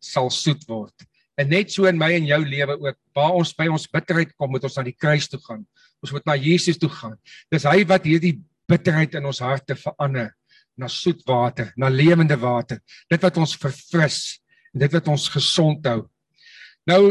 sal 0.00 0.30
soet 0.32 0.64
word. 0.68 1.06
En 1.40 1.48
net 1.48 1.72
so 1.72 1.88
in 1.88 1.98
my 2.00 2.10
en 2.16 2.26
jou 2.28 2.40
lewe 2.44 2.76
ook, 2.82 2.98
waar 3.16 3.36
ons 3.38 3.52
by 3.56 3.68
ons 3.72 3.86
bitterheid 3.88 4.32
kom, 4.36 4.50
moet 4.52 4.64
ons 4.68 4.76
na 4.76 4.84
die 4.84 4.96
kruis 4.96 5.28
toe 5.30 5.40
gaan. 5.44 5.62
Ons 6.04 6.12
moet 6.12 6.26
na 6.28 6.36
Jesus 6.36 6.80
toe 6.80 6.90
gaan. 6.92 7.16
Dis 7.52 7.64
hy 7.68 7.84
wat 7.88 8.04
hierdie 8.08 8.36
bitterheid 8.70 9.16
in 9.18 9.28
ons 9.28 9.40
harte 9.44 9.76
verander 9.78 10.34
na 10.80 10.88
soet 10.88 11.20
water, 11.28 11.72
na 11.76 11.90
lewende 11.92 12.36
water. 12.40 12.80
Dit 13.10 13.24
wat 13.24 13.40
ons 13.40 13.56
verfris 13.60 14.40
en 14.72 14.84
dit 14.84 14.94
wat 14.96 15.10
ons 15.12 15.26
gesond 15.32 15.88
hou. 15.90 16.04
Nou 16.88 17.02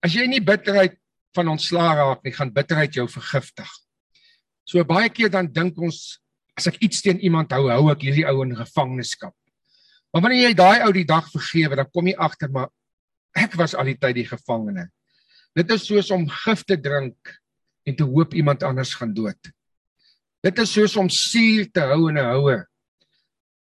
as 0.00 0.16
jy 0.16 0.26
nie 0.30 0.42
bitterheid 0.42 0.96
van 1.36 1.52
ontslaa 1.52 1.92
raak 1.98 2.24
nie, 2.24 2.34
gaan 2.34 2.50
bitterheid 2.54 2.96
jou 2.96 3.06
vergiftig. 3.10 3.68
So 4.70 4.86
baie 4.86 5.10
keer 5.10 5.32
dan 5.34 5.48
dink 5.50 5.78
ons 5.82 6.20
as 6.54 6.68
ek 6.70 6.78
iets 6.84 7.02
teen 7.02 7.18
iemand 7.26 7.50
hou, 7.56 7.66
hou 7.72 7.90
ek 7.90 8.04
hierdie 8.06 8.26
ou 8.30 8.44
in 8.44 8.54
gevangenskap. 8.54 9.34
Maar 10.12 10.22
wanneer 10.26 10.50
jy 10.50 10.54
daai 10.58 10.84
ou 10.86 10.92
die 10.94 11.06
dag 11.08 11.26
vergewe, 11.32 11.78
dan 11.80 11.88
kom 11.90 12.10
jy 12.10 12.14
agter 12.18 12.50
maar 12.54 12.68
ek 13.38 13.56
was 13.58 13.74
al 13.78 13.90
die 13.90 13.98
tyd 13.98 14.18
die 14.18 14.28
gevangene. 14.28 14.88
Dit 15.58 15.70
is 15.74 15.86
soos 15.88 16.10
om 16.14 16.28
gif 16.44 16.62
te 16.66 16.76
drink 16.78 17.32
en 17.88 17.96
te 17.98 18.06
hoop 18.06 18.36
iemand 18.38 18.62
anders 18.66 18.92
gaan 18.98 19.14
dood. 19.14 19.50
Dit 20.44 20.62
is 20.62 20.70
soos 20.76 20.94
om 21.00 21.10
suur 21.10 21.66
te 21.74 21.82
hou 21.90 22.08
in 22.10 22.18
'n 22.18 22.30
houer. 22.30 22.66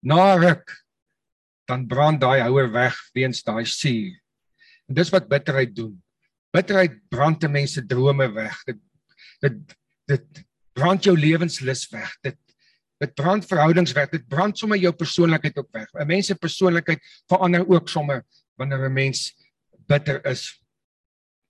Na 0.02 0.36
ruk 0.36 0.72
dan 1.68 1.86
brand 1.88 2.20
daai 2.20 2.40
houer 2.44 2.72
weg 2.72 2.96
weens 3.14 3.42
daai 3.42 3.64
suur. 3.64 4.16
En 4.88 4.94
dis 4.94 5.10
wat 5.10 5.28
bitterheid 5.28 5.74
doen. 5.76 6.02
Bitterheid 6.52 7.00
brand 7.08 7.40
te 7.40 7.48
mense 7.48 7.86
drome 7.86 8.28
weg. 8.32 8.64
Dit 8.64 8.80
dit 9.40 9.76
dit 10.08 10.44
brand 10.74 11.04
jou 11.04 11.14
lewenslus 11.18 11.86
weg. 11.92 12.16
Dit 12.22 12.38
dit 13.02 13.14
brand 13.18 13.44
verhoudings 13.44 13.92
weg. 13.92 14.08
Dit 14.12 14.28
brand 14.30 14.56
sommer 14.58 14.78
jou 14.78 14.92
persoonlikheid 14.94 15.56
ook 15.58 15.70
weg. 15.72 15.88
'n 15.92 16.06
Mens 16.06 16.26
se 16.26 16.34
persoonlikheid 16.34 17.00
verander 17.28 17.66
ook 17.68 17.88
sommer 17.88 18.24
wanneer 18.56 18.88
'n 18.88 18.92
mens 18.92 19.34
bitter 19.86 20.24
is. 20.26 20.60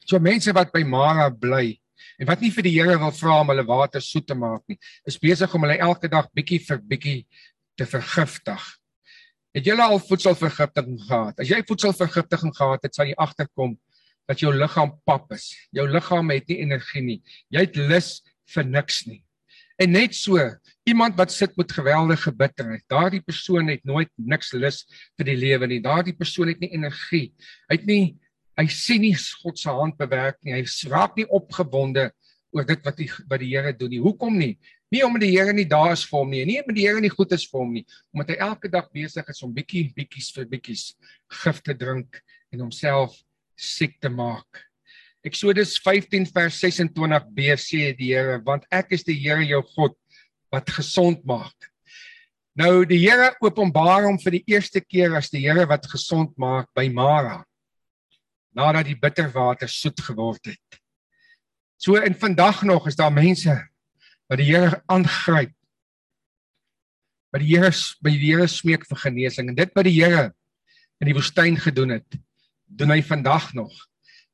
So 0.04 0.18
mense 0.18 0.52
wat 0.52 0.72
by 0.72 0.82
Mara 0.82 1.30
bly 1.30 1.80
en 2.18 2.26
wat 2.26 2.40
nie 2.40 2.50
vir 2.50 2.62
die 2.62 2.74
Here 2.74 2.98
wil 2.98 3.12
vra 3.12 3.40
om 3.40 3.48
hulle 3.48 3.64
water 3.64 4.00
soet 4.00 4.26
te 4.26 4.34
maak 4.34 4.62
nie, 4.68 4.78
is 5.06 5.18
besig 5.18 5.54
om 5.54 5.62
hulle 5.62 5.78
elke 5.78 6.08
dag 6.08 6.28
bietjie 6.34 6.60
vir 6.60 6.78
bietjie 6.78 7.26
te 7.76 7.86
vergiftig. 7.86 8.62
Het 9.54 9.66
jy 9.66 9.76
al 9.78 10.00
voedselvergiftiging 10.02 10.98
gehad? 11.06 11.38
As 11.38 11.48
jy 11.48 11.62
voedselvergiftiging 11.62 12.54
gehad 12.56 12.82
het, 12.82 12.94
sal 12.94 13.06
jy 13.06 13.14
agterkom 13.14 13.76
dat 14.28 14.40
jou 14.40 14.52
liggaam 14.54 14.94
pap 15.06 15.32
is. 15.36 15.52
Jou 15.74 15.86
liggaam 15.88 16.30
het 16.30 16.48
nie 16.48 16.60
energie 16.64 17.02
nie. 17.02 17.20
Jy 17.52 17.66
het 17.66 17.76
lus 17.76 18.22
vir 18.54 18.66
niks 18.68 19.04
nie. 19.08 19.22
En 19.80 19.90
net 19.90 20.14
so, 20.14 20.38
iemand 20.86 21.16
wat 21.18 21.32
sit 21.32 21.56
met 21.58 21.72
geweldige 21.72 22.30
bitterheid, 22.32 22.84
daardie 22.90 23.22
persoon 23.24 23.72
het 23.72 23.82
nooit 23.84 24.10
niks 24.16 24.52
lus 24.52 24.84
vir 25.18 25.26
die 25.26 25.38
lewe 25.38 25.66
nie. 25.66 25.80
Daardie 25.82 26.14
persoon 26.14 26.52
het 26.52 26.60
nie 26.62 26.70
energie. 26.76 27.32
Hy 27.68 27.78
het 27.80 27.88
nie 27.88 28.04
hy 28.54 28.68
sien 28.70 29.02
nie 29.02 29.16
God 29.42 29.58
se 29.58 29.72
hand 29.72 29.96
bewerk 29.98 30.38
nie. 30.42 30.54
Hy 30.54 30.90
raak 30.92 31.16
nie 31.18 31.26
opgewonde 31.26 32.10
oor 32.54 32.66
dit 32.66 32.84
wat 32.86 32.98
die 33.00 33.08
wat 33.30 33.42
die 33.42 33.50
Here 33.50 33.72
doen 33.74 33.90
nie. 33.90 34.02
Hoekom 34.02 34.36
nie? 34.38 34.54
Nie 34.94 35.02
omdat 35.02 35.24
die 35.26 35.32
Here 35.34 35.52
nie 35.56 35.66
daar 35.66 35.92
is 35.96 36.04
vir 36.06 36.20
hom 36.20 36.30
nie, 36.30 36.44
nie 36.46 36.60
omdat 36.60 36.78
die 36.78 36.86
Here 36.86 37.02
nie 37.02 37.10
goed 37.10 37.32
is 37.34 37.46
vir 37.50 37.64
hom 37.64 37.72
nie, 37.74 37.82
omdat 38.14 38.30
hy 38.30 38.36
elke 38.46 38.70
dag 38.70 38.86
besig 38.94 39.26
is 39.32 39.42
om 39.42 39.54
bietjie 39.54 39.88
bietjies 39.96 40.30
vir 40.36 40.46
bietjies 40.52 40.84
gif 41.40 41.58
te 41.66 41.74
drink 41.74 42.20
en 42.54 42.62
homself 42.62 43.16
siek 43.58 43.98
te 44.02 44.12
maak. 44.12 44.62
Eksodus 45.24 45.78
15 45.80 46.26
vers 46.28 46.56
26b 46.60 47.54
sê 47.56 47.94
die 47.96 48.10
Here, 48.12 48.42
want 48.44 48.66
ek 48.68 48.92
is 48.92 49.06
die 49.06 49.16
Here 49.16 49.40
jou 49.48 49.62
God 49.72 49.94
wat 50.52 50.68
gesond 50.68 51.22
maak. 51.24 51.70
Nou 52.60 52.84
die 52.84 53.00
Here 53.00 53.30
openbaar 53.40 54.04
hom 54.04 54.18
vir 54.20 54.36
die 54.36 54.44
eerste 54.52 54.82
keer 54.84 55.16
as 55.16 55.30
die 55.32 55.40
Here 55.46 55.64
wat 55.70 55.88
gesond 55.88 56.34
maak 56.36 56.68
by 56.76 56.90
Mara. 56.92 57.40
Nadat 58.54 58.90
die 58.90 58.98
bitterwater 59.00 59.70
soet 59.72 60.04
geword 60.04 60.52
het. 60.52 60.78
So 61.80 61.96
en 61.96 62.14
vandag 62.14 62.60
nog 62.68 62.84
is 62.92 63.00
daar 63.00 63.12
mense 63.12 63.56
wat 64.28 64.38
die 64.42 64.50
Here 64.52 64.82
aangryp. 64.92 65.56
Wat 67.32 67.40
die 67.40 67.56
Here 67.56 67.72
by 68.04 68.12
die 68.12 68.22
Here 68.28 68.44
smeek 68.44 68.84
vir 68.92 69.02
genesing 69.08 69.48
en 69.48 69.56
dit 69.56 69.72
wat 69.72 69.88
die 69.88 69.96
Here 69.96 70.28
in 71.00 71.08
die 71.08 71.16
woestyn 71.16 71.56
gedoen 71.56 71.96
het, 71.96 72.20
doen 72.68 72.92
hy 72.92 73.00
vandag 73.00 73.54
nog. 73.56 73.72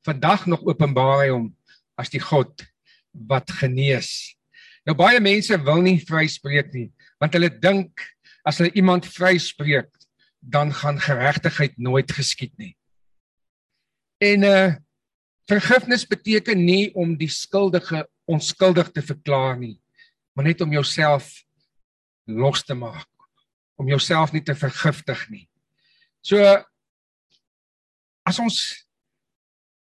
Vandag 0.07 0.47
nog 0.47 0.65
openbaar 0.65 1.25
hy 1.25 1.31
hom 1.33 1.49
as 2.01 2.13
die 2.13 2.23
God 2.23 2.65
wat 3.13 3.51
genees. 3.61 4.37
Nou 4.89 4.97
baie 4.97 5.21
mense 5.21 5.57
wil 5.67 5.83
nie 5.85 5.99
vryspreek 6.01 6.73
nie, 6.73 6.89
want 7.21 7.35
hulle 7.37 7.51
dink 7.53 8.05
as 8.49 8.61
hulle 8.61 8.73
iemand 8.73 9.09
vryspreek, 9.11 9.91
dan 10.41 10.73
gaan 10.73 11.01
geregtigheid 11.01 11.77
nooit 11.77 12.13
geskied 12.17 12.55
nie. 12.59 12.77
En 14.21 14.47
uh 14.47 14.71
vergifnis 15.51 16.05
beteken 16.07 16.61
nie 16.63 16.93
om 16.95 17.17
die 17.19 17.27
skuldige 17.27 18.05
onskuldig 18.31 18.93
te 18.95 19.03
verklaar 19.03 19.57
nie, 19.59 19.81
maar 20.31 20.47
net 20.47 20.61
om 20.63 20.71
jouself 20.71 21.33
los 22.31 22.63
te 22.63 22.77
maak, 22.79 23.09
om 23.75 23.89
jouself 23.91 24.31
nie 24.31 24.45
te 24.47 24.55
vergiftig 24.55 25.25
nie. 25.33 25.49
So 26.23 26.39
as 28.23 28.39
ons 28.39 28.61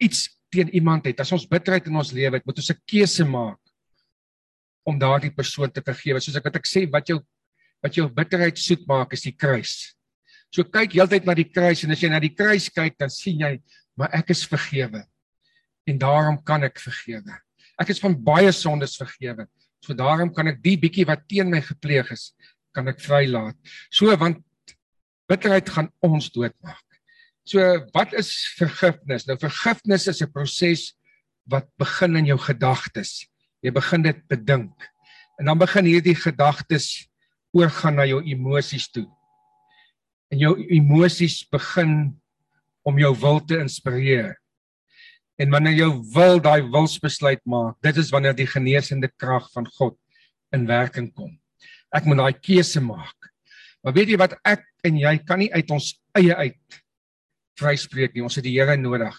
iets 0.03 0.27
teen 0.53 0.69
iemand 0.77 1.07
het, 1.09 1.23
as 1.23 1.33
ons 1.33 1.49
bitterheid 1.49 1.87
in 1.89 1.97
ons 1.97 2.13
lewe 2.13 2.39
het, 2.39 2.47
moet 2.47 2.59
ons 2.61 2.71
'n 2.71 2.83
keuse 2.87 3.25
maak 3.25 3.59
om 4.85 4.99
daardie 4.99 5.31
persoon 5.31 5.71
te 5.71 5.83
vergewe. 5.83 6.21
Soos 6.21 6.37
ek 6.37 6.45
wat 6.45 6.57
ek 6.57 6.67
sê, 6.67 6.91
wat 6.91 7.09
jou 7.09 7.21
wat 7.83 7.97
jou 7.99 8.07
bitterheid 8.09 8.59
soet 8.59 8.87
maak 8.87 9.13
is 9.13 9.25
die 9.27 9.35
kruis. 9.35 9.97
So 10.55 10.63
kyk 10.63 10.93
heeltyd 10.95 11.27
na 11.27 11.35
die 11.35 11.49
kruis 11.51 11.83
en 11.83 11.91
as 11.91 12.03
jy 12.03 12.11
na 12.13 12.21
die 12.21 12.35
kruis 12.35 12.69
kyk, 12.71 12.95
dan 13.01 13.11
sien 13.11 13.41
jy, 13.41 13.61
maar 13.99 14.13
ek 14.15 14.31
is 14.31 14.45
vergewe. 14.47 15.03
En 15.91 15.99
daarom 15.99 16.39
kan 16.47 16.63
ek 16.63 16.79
vergewe. 16.79 17.35
Ek 17.81 17.91
is 17.91 17.99
van 17.99 18.15
baie 18.15 18.53
sondes 18.53 18.95
vergewe. 19.01 19.49
So 19.83 19.97
daarom 19.99 20.31
kan 20.31 20.53
ek 20.53 20.63
die 20.63 20.77
bietjie 20.79 21.09
wat 21.09 21.27
teen 21.27 21.51
my 21.51 21.59
gepleeg 21.65 22.13
is, 22.15 22.31
kan 22.77 22.87
ek 22.87 23.03
vrylaat. 23.03 23.57
So 23.91 24.15
want 24.15 24.39
bitterheid 25.27 25.69
gaan 25.73 25.91
ons 26.07 26.31
doodmaak. 26.31 26.92
So 27.45 27.59
wat 27.95 28.13
is 28.15 28.31
vergifnis? 28.59 29.27
Nou 29.27 29.37
vergifnis 29.39 30.07
is 30.07 30.23
'n 30.23 30.31
proses 30.31 30.95
wat 31.51 31.67
begin 31.79 32.17
in 32.17 32.27
jou 32.27 32.39
gedagtes. 32.39 33.27
Jy 33.63 33.73
begin 33.73 34.03
dit 34.03 34.19
bedink. 34.29 34.75
En 35.39 35.47
dan 35.47 35.59
begin 35.59 35.85
hierdie 35.85 36.15
gedagtes 36.15 37.09
oorgaan 37.53 37.97
na 37.97 38.07
jou 38.07 38.23
emosies 38.23 38.89
toe. 38.91 39.07
En 40.31 40.39
jou 40.39 40.55
emosies 40.71 41.43
begin 41.51 42.21
om 42.83 42.99
jou 42.99 43.15
wil 43.21 43.41
te 43.45 43.59
inspireer. 43.59 44.39
En 45.39 45.51
wanneer 45.51 45.75
jou 45.75 45.91
wil 46.15 46.41
daai 46.41 46.63
wilsbesluit 46.63 47.41
maak, 47.45 47.77
dit 47.83 47.97
is 47.97 48.11
wanneer 48.11 48.35
die 48.35 48.47
genesende 48.47 49.11
krag 49.17 49.51
van 49.53 49.67
God 49.67 49.99
in 50.53 50.67
werking 50.67 51.13
kom. 51.15 51.41
Ek 51.93 52.05
moet 52.05 52.17
daai 52.17 52.39
keuse 52.39 52.81
maak. 52.81 53.33
Maar 53.83 53.93
weet 53.93 54.09
jy 54.15 54.17
wat 54.17 54.39
ek 54.45 54.65
en 54.87 54.99
jy 54.99 55.19
kan 55.27 55.39
nie 55.39 55.53
uit 55.53 55.71
ons 55.71 55.91
eie 56.15 56.35
uit 56.37 56.83
vryspreek 57.61 58.15
nie. 58.15 58.25
Ons 58.25 58.39
het 58.39 58.47
die 58.47 58.55
Here 58.57 58.77
nodig. 58.77 59.17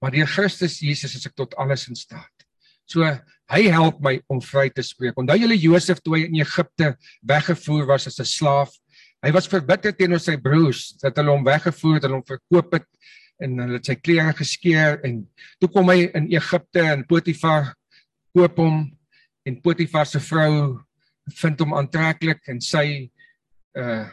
Maar 0.00 0.14
deur 0.14 0.30
Christus 0.30 0.80
Jesus 0.80 1.14
is 1.16 1.26
ek 1.28 1.36
tot 1.36 1.54
alles 1.60 1.86
in 1.88 1.98
staat. 1.98 2.46
So 2.90 3.06
hy 3.50 3.62
help 3.70 4.00
my 4.02 4.16
om 4.30 4.40
vry 4.42 4.68
te 4.74 4.82
spreek. 4.82 5.18
Onthou 5.18 5.38
julle 5.38 5.58
Josef 5.58 6.00
toe 6.02 6.16
hy 6.16 6.24
in 6.26 6.40
Egipte 6.40 6.94
weggevoer 7.26 7.86
was 7.86 8.06
as 8.06 8.18
'n 8.18 8.26
slaaf. 8.26 8.70
Hy 9.22 9.30
was 9.32 9.46
verbitter 9.46 9.92
teenoor 9.92 10.20
sy 10.20 10.36
broers 10.36 10.96
dat 11.02 11.16
hulle 11.16 11.30
hom 11.30 11.44
weggevoer 11.44 11.94
het 11.94 12.04
en 12.04 12.16
hom 12.18 12.24
verkoop 12.24 12.72
het 12.72 12.88
en 13.40 13.58
hulle 13.58 13.78
het 13.78 13.86
sy 13.86 13.96
klere 13.96 14.32
geskeur 14.36 15.00
en 15.04 15.26
toe 15.60 15.68
kom 15.68 15.88
hy 15.88 16.10
in 16.14 16.30
Egipte 16.32 16.80
en 16.80 17.04
Potifar 17.04 17.74
koop 18.34 18.56
hom 18.58 18.90
en 19.46 19.60
Potifar 19.60 20.06
se 20.06 20.20
vrou 20.20 20.80
vind 21.40 21.60
hom 21.60 21.74
aantreklik 21.74 22.48
en 22.48 22.60
sy 22.60 23.10
uh 23.76 24.08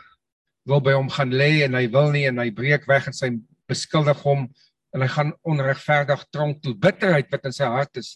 wil 0.68 0.82
by 0.84 0.96
hom 0.98 1.10
gaan 1.14 1.34
lê 1.34 1.64
en 1.66 1.78
hy 1.78 1.86
wil 1.94 2.12
nie 2.14 2.26
en 2.30 2.42
hy 2.44 2.50
breek 2.56 2.88
weg 2.90 3.10
en 3.10 3.16
sy 3.16 3.32
beskuldig 3.70 4.22
hom 4.26 4.48
en 4.96 5.04
hy 5.04 5.10
gaan 5.12 5.34
onregverdig 5.48 6.24
tronk 6.34 6.62
toe 6.64 6.76
bitterheid 6.76 7.32
wat 7.34 7.48
in 7.50 7.56
sy 7.56 7.70
hart 7.72 8.00
is 8.02 8.16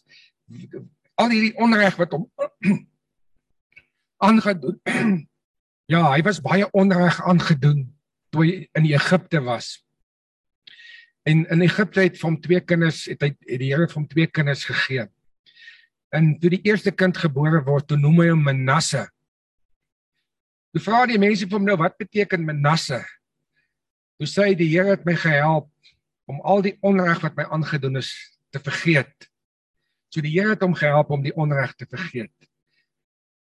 al 1.21 1.31
hierdie 1.31 1.55
onreg 1.61 1.99
wat 1.99 2.15
hom 2.17 2.27
aangedoen 4.27 4.79
ja 5.93 6.03
hy 6.11 6.21
was 6.27 6.43
baie 6.43 6.67
onreg 6.77 7.19
aangedoen 7.27 7.87
toe 8.31 8.45
hy 8.45 8.51
in 8.79 8.91
Egipte 8.91 9.41
was 9.43 9.77
En 11.23 11.47
in 11.49 11.61
Egipte 11.61 11.99
het 11.99 12.19
van 12.19 12.39
twee 12.39 12.59
kinders 12.59 13.05
het 13.05 13.21
hy 13.21 13.29
het 13.45 13.59
die 13.61 13.69
Here 13.73 13.87
van 13.89 14.07
twee 14.07 14.27
kinders 14.27 14.63
gegee. 14.65 15.05
En 16.09 16.33
toe 16.39 16.49
die 16.49 16.63
eerste 16.65 16.91
kind 16.91 17.17
gebore 17.17 17.61
word, 17.63 17.87
toe 17.87 17.97
noem 17.97 18.23
hy 18.23 18.29
hom 18.31 18.41
Manasse. 18.43 19.05
Toe 20.71 20.79
vra 20.79 21.03
die 21.09 21.19
mense 21.19 21.47
vir 21.47 21.57
hom 21.57 21.67
nou 21.67 21.75
wat 21.81 21.97
beteken 21.99 22.45
Manasse? 22.47 23.01
Toe 24.15 24.27
sê 24.29 24.51
hy 24.51 24.55
die 24.55 24.69
Here 24.71 24.93
het 24.93 25.03
my 25.07 25.17
gehelp 25.19 25.67
om 26.31 26.39
al 26.47 26.63
die 26.63 26.77
onreg 26.87 27.19
wat 27.25 27.35
my 27.35 27.43
aangedoen 27.51 27.99
is 27.99 28.11
te 28.55 28.61
vergeet. 28.63 29.27
So 30.11 30.23
die 30.23 30.31
Here 30.31 30.53
het 30.53 30.63
hom 30.63 30.75
gehelp 30.77 31.11
om 31.11 31.25
die 31.25 31.35
onreg 31.35 31.75
te 31.75 31.87
vergeet. 31.91 32.31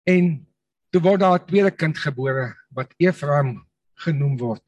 En 0.05 0.45
toe 0.93 1.01
word 1.01 1.23
daar 1.23 1.39
'n 1.39 1.47
tweede 1.49 1.71
kind 1.71 1.97
gebore 1.97 2.53
wat 2.69 2.93
Efraim 3.01 3.65
genoem 4.05 4.37
word. 4.37 4.61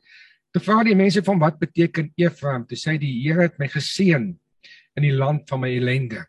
Toe 0.52 0.62
vra 0.62 0.84
die 0.84 0.98
mense 0.98 1.22
van 1.22 1.40
wat 1.40 1.60
beteken 1.60 2.12
Efraim? 2.18 2.66
Toe 2.66 2.78
sê 2.78 2.98
die 2.98 3.22
Here 3.22 3.44
het 3.46 3.60
my 3.60 3.68
geseën 3.68 4.40
in 4.96 5.04
die 5.04 5.14
land 5.14 5.48
van 5.50 5.60
my 5.60 5.70
ellende. 5.70 6.26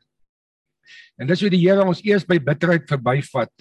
En 1.17 1.27
dis 1.27 1.41
hoe 1.41 1.51
die 1.51 1.65
Here 1.65 1.85
ons 1.85 2.05
eers 2.05 2.27
by 2.27 2.39
bitterheid 2.39 2.89
verbyvat 2.89 3.53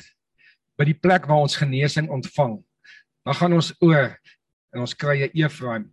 by 0.80 0.88
die 0.88 0.98
plek 0.98 1.28
waar 1.28 1.44
ons 1.44 1.60
genesing 1.60 2.08
ontvang. 2.10 2.58
Dan 3.28 3.36
gaan 3.36 3.54
ons 3.54 3.74
oor 3.84 4.16
en 4.74 4.86
ons 4.86 4.96
kry 4.96 5.28
'n 5.28 5.36
Efraim 5.36 5.92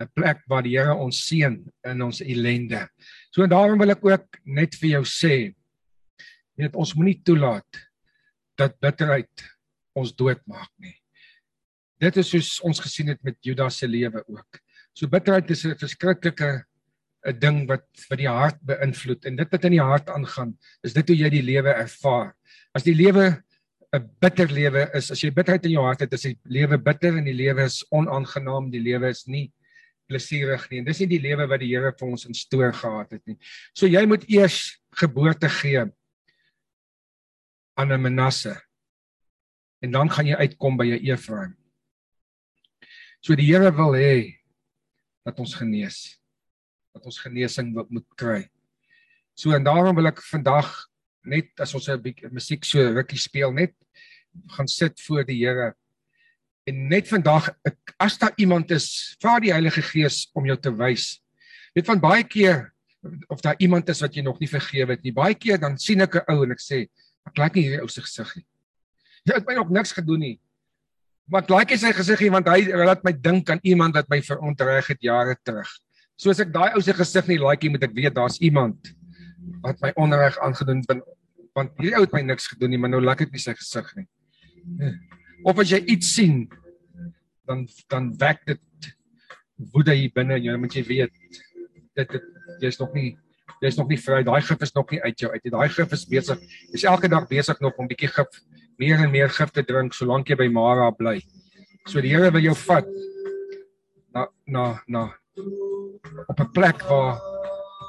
'n 0.00 0.08
plek 0.12 0.42
waar 0.50 0.64
die 0.66 0.76
Here 0.76 0.94
ons 0.94 1.24
seën 1.24 1.56
in 1.88 2.02
ons 2.02 2.20
ellende. 2.20 2.88
So 3.32 3.46
daarom 3.46 3.78
wil 3.80 3.94
ek 3.94 4.04
ook 4.04 4.40
net 4.44 4.74
vir 4.74 4.98
jou 4.98 5.04
sê, 5.08 5.54
weet 6.56 6.76
ons 6.76 6.94
moenie 6.96 7.20
toelaat 7.24 7.80
dat 8.56 8.76
bitterheid 8.80 9.44
ons 9.96 10.12
doodmaak 10.12 10.70
nie. 10.78 10.96
Dit 12.00 12.16
is 12.20 12.28
soos 12.28 12.60
ons 12.60 12.80
gesien 12.80 13.08
het 13.08 13.22
met 13.24 13.38
Judas 13.44 13.78
se 13.80 13.88
lewe 13.88 14.20
ook. 14.28 14.60
So 14.92 15.08
bitterheid 15.08 15.50
is 15.50 15.64
'n 15.64 15.76
verskriklike 15.76 16.64
'n 17.26 17.40
ding 17.40 17.66
wat 17.68 17.86
wat 18.10 18.18
die 18.18 18.28
hart 18.28 18.60
beïnvloed 18.60 19.24
en 19.24 19.36
dit 19.36 19.50
wat 19.50 19.64
in 19.64 19.72
die 19.72 19.82
hart 19.82 20.08
aangaan, 20.08 20.56
is 20.84 20.92
dit 20.92 21.08
hoe 21.08 21.16
jy 21.16 21.30
die 21.30 21.42
lewe 21.42 21.72
ervaar. 21.72 22.34
As 22.74 22.84
die 22.84 22.94
lewe 22.94 23.42
'n 23.94 24.08
bitter 24.20 24.48
lewe 24.50 24.90
is, 24.94 25.10
as 25.10 25.22
jy 25.22 25.30
bitterheid 25.30 25.64
in 25.66 25.76
jou 25.76 25.84
hart 25.84 26.00
het, 26.00 26.12
is 26.12 26.22
die 26.22 26.38
lewe 26.44 26.78
bitter 26.78 27.16
en 27.16 27.24
die 27.24 27.36
lewe 27.36 27.64
is 27.64 27.84
onaangenaam, 27.94 28.70
die 28.70 28.82
lewe 28.82 29.10
is 29.10 29.26
nie 29.26 29.52
plesierig 30.10 30.66
nie. 30.70 30.80
En 30.80 30.88
dis 30.88 31.00
nie 31.02 31.10
die 31.16 31.22
lewe 31.22 31.46
wat 31.50 31.62
die 31.62 31.70
Here 31.72 31.92
vir 31.92 32.08
ons 32.08 32.26
instoor 32.28 32.72
gehad 32.76 33.16
het 33.16 33.22
nie. 33.26 33.36
So 33.74 33.86
jy 33.90 34.04
moet 34.06 34.26
eers 34.30 34.78
geboorte 34.96 35.48
gee 35.60 35.84
aan 37.76 37.92
'n 37.92 38.02
Manasse. 38.02 38.56
En 39.82 39.90
dan 39.90 40.10
gaan 40.10 40.26
jy 40.26 40.36
uitkom 40.36 40.76
by 40.76 40.86
'n 40.86 41.06
Efraim. 41.06 41.56
So 43.20 43.34
die 43.34 43.46
Here 43.46 43.70
wil 43.70 43.92
hê 43.92 44.38
dat 45.24 45.38
ons 45.38 45.54
genees. 45.54 46.18
Dat 46.94 47.04
ons 47.04 47.18
genesing 47.18 47.74
moet 47.88 48.06
kry. 48.16 48.48
So 49.34 49.52
en 49.52 49.64
daarom 49.64 49.96
wil 49.96 50.06
ek 50.06 50.22
vandag 50.22 50.88
net 51.26 51.50
as 51.60 51.74
ons 51.74 51.88
'n 51.88 52.02
bietjie 52.02 52.30
musiek 52.30 52.64
so 52.64 52.78
rukkie 52.78 53.18
speel 53.18 53.52
net 53.52 53.74
gaan 54.56 54.68
sit 54.68 55.00
voor 55.00 55.24
die 55.24 55.44
Here 55.44 55.74
En 56.66 56.88
net 56.90 57.06
vandag 57.08 57.52
as 58.02 58.18
daar 58.18 58.34
iemand 58.42 58.70
is, 58.74 59.14
vra 59.22 59.38
die 59.38 59.52
Heilige 59.54 59.84
Gees 59.86 60.26
om 60.34 60.48
jou 60.48 60.56
te 60.58 60.72
wys. 60.74 61.20
Net 61.78 61.86
van 61.86 62.00
baie 62.02 62.24
keer 62.26 62.72
of 63.30 63.38
daar 63.44 63.54
iemand 63.62 63.86
is 63.92 64.02
wat 64.02 64.16
jy 64.18 64.24
nog 64.26 64.40
nie 64.42 64.50
vergewe 64.50 64.96
het 64.96 65.04
nie. 65.06 65.14
Baie 65.14 65.36
keer 65.38 65.60
dan 65.62 65.78
sien 65.78 66.02
ek 66.02 66.16
'n 66.16 66.24
ou 66.26 66.42
en 66.42 66.50
ek 66.50 66.58
sê, 66.58 66.88
ek 67.26 67.38
like 67.38 67.54
nie 67.54 67.62
hierdie 67.68 67.82
ou 67.82 67.88
se 67.88 68.02
gesig 68.02 68.34
nie. 68.36 68.46
Hy 69.26 69.34
het 69.34 69.46
my 69.46 69.54
nog 69.54 69.70
niks 69.70 69.92
gedoen 69.92 70.20
nie. 70.20 70.40
Maar 71.30 71.42
ek 71.42 71.50
like 71.50 71.78
sy 71.78 71.92
gesig 71.92 72.20
nie 72.20 72.30
want 72.30 72.48
hy 72.48 72.66
laat 72.66 73.04
my 73.04 73.12
dink 73.12 73.50
aan 73.50 73.60
iemand 73.62 73.94
wat 73.94 74.10
my 74.10 74.20
verontreg 74.20 74.86
het 74.88 75.00
jare 75.00 75.36
terug. 75.44 75.70
Soos 76.18 76.40
ek 76.40 76.52
daai 76.52 76.74
ou 76.74 76.82
se 76.82 76.92
gesig 76.92 77.28
nie 77.28 77.38
like 77.38 77.62
nie, 77.62 77.70
moet 77.70 77.84
ek 77.84 77.94
weet 77.94 78.14
daar's 78.14 78.40
iemand 78.40 78.90
wat 79.62 79.80
my 79.80 79.92
onreg 79.94 80.36
aangedoen 80.42 80.82
het 80.82 80.98
want 81.56 81.72
hierdie 81.80 81.96
ou 81.96 82.04
het 82.04 82.14
my 82.14 82.22
niks 82.22 82.50
gedoen 82.52 82.74
nie, 82.74 82.80
maar 82.80 82.92
nou 82.92 83.00
like 83.00 83.24
ek 83.24 83.32
nie 83.32 83.42
sy 83.42 83.54
gesig 83.56 83.88
nie. 83.96 84.06
Of 85.46 85.58
as 85.62 85.72
jy 85.72 85.80
iets 85.94 86.12
sien, 86.16 86.44
dan 87.48 87.64
dan 87.92 88.10
wek 88.20 88.42
dit 88.48 88.90
woede 89.72 89.94
hier 89.96 90.12
binne 90.14 90.36
en 90.36 90.44
jy 90.44 90.56
moet 90.60 90.74
jy 90.76 90.84
weet 90.84 91.14
dit 91.96 92.10
dit 92.12 92.26
jy's 92.60 92.78
nog 92.80 92.92
nie 92.96 93.14
jy's 93.62 93.78
nog 93.78 93.88
nie 93.88 94.00
vry. 94.00 94.20
Daai 94.26 94.42
gif 94.44 94.62
is 94.62 94.74
nog 94.76 94.90
nie 94.92 95.00
uit 95.02 95.20
jou 95.20 95.30
uit 95.32 95.44
nie. 95.44 95.52
Daai 95.54 95.68
gif 95.72 95.92
is 95.96 96.04
besig. 96.10 96.42
Jy's 96.74 96.84
elke 96.84 97.08
dag 97.08 97.28
besig 97.30 97.60
nog 97.64 97.78
om 97.80 97.88
bietjie 97.88 98.10
gif 98.12 98.40
meer 98.76 99.00
en 99.00 99.12
meer 99.12 99.32
gif 99.32 99.52
te 99.54 99.64
drink 99.64 99.96
solank 99.96 100.28
jy 100.28 100.36
by 100.42 100.48
Mara 100.52 100.90
bly. 100.92 101.20
So 101.88 102.02
die 102.04 102.12
Here 102.12 102.32
wil 102.34 102.44
jou 102.44 102.56
vat 102.66 102.88
na 104.12 104.26
na 104.46 104.66
na 104.88 105.06
op 106.28 106.40
'n 106.40 106.52
plek 106.52 106.82
waar 106.90 107.20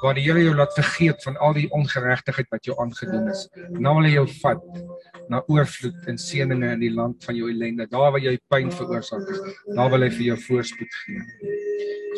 waar 0.02 0.14
die 0.14 0.24
Here 0.26 0.42
jou 0.42 0.54
laat 0.54 0.74
vergeet 0.76 1.22
van 1.26 1.36
al 1.42 1.54
die 1.56 1.66
ongeregtigheid 1.74 2.48
wat 2.52 2.66
jou 2.68 2.76
aangedoen 2.82 3.28
is. 3.32 3.46
Nou 3.74 3.94
wil 3.98 4.08
hy 4.08 4.14
jou 4.14 4.26
vat 4.42 4.64
na 5.28 5.42
oorvloed 5.50 6.08
en 6.10 6.20
seëninge 6.20 6.72
in 6.76 6.82
die 6.84 6.92
land 6.94 7.24
van 7.24 7.36
jou 7.38 7.50
ellende. 7.50 7.88
Daar 7.90 8.12
waar 8.14 8.22
jy 8.22 8.36
pyn 8.52 8.72
veroorsaak 8.74 9.26
het, 9.28 9.54
daar 9.76 9.90
wil 9.92 10.06
hy 10.06 10.10
vir 10.14 10.26
jou 10.32 10.38
voorspoed 10.46 10.98
gee. 11.04 11.54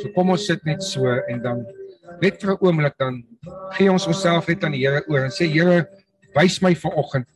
So 0.00 0.12
kom 0.16 0.32
ons 0.36 0.46
sit 0.48 0.64
net 0.68 0.84
so 0.84 1.08
en 1.28 1.42
dan 1.44 1.64
net 2.20 2.40
vir 2.42 2.52
'n 2.52 2.60
oomblik 2.60 2.96
dan 2.98 3.22
gee 3.76 3.90
ons 3.90 4.06
onsself 4.06 4.48
net 4.48 4.64
aan 4.64 4.72
die 4.72 4.84
Here 4.86 5.02
oor 5.08 5.24
en 5.24 5.30
sê 5.30 5.46
Here, 5.48 5.86
wys 6.34 6.60
my 6.62 6.74
vanoggend. 6.74 7.28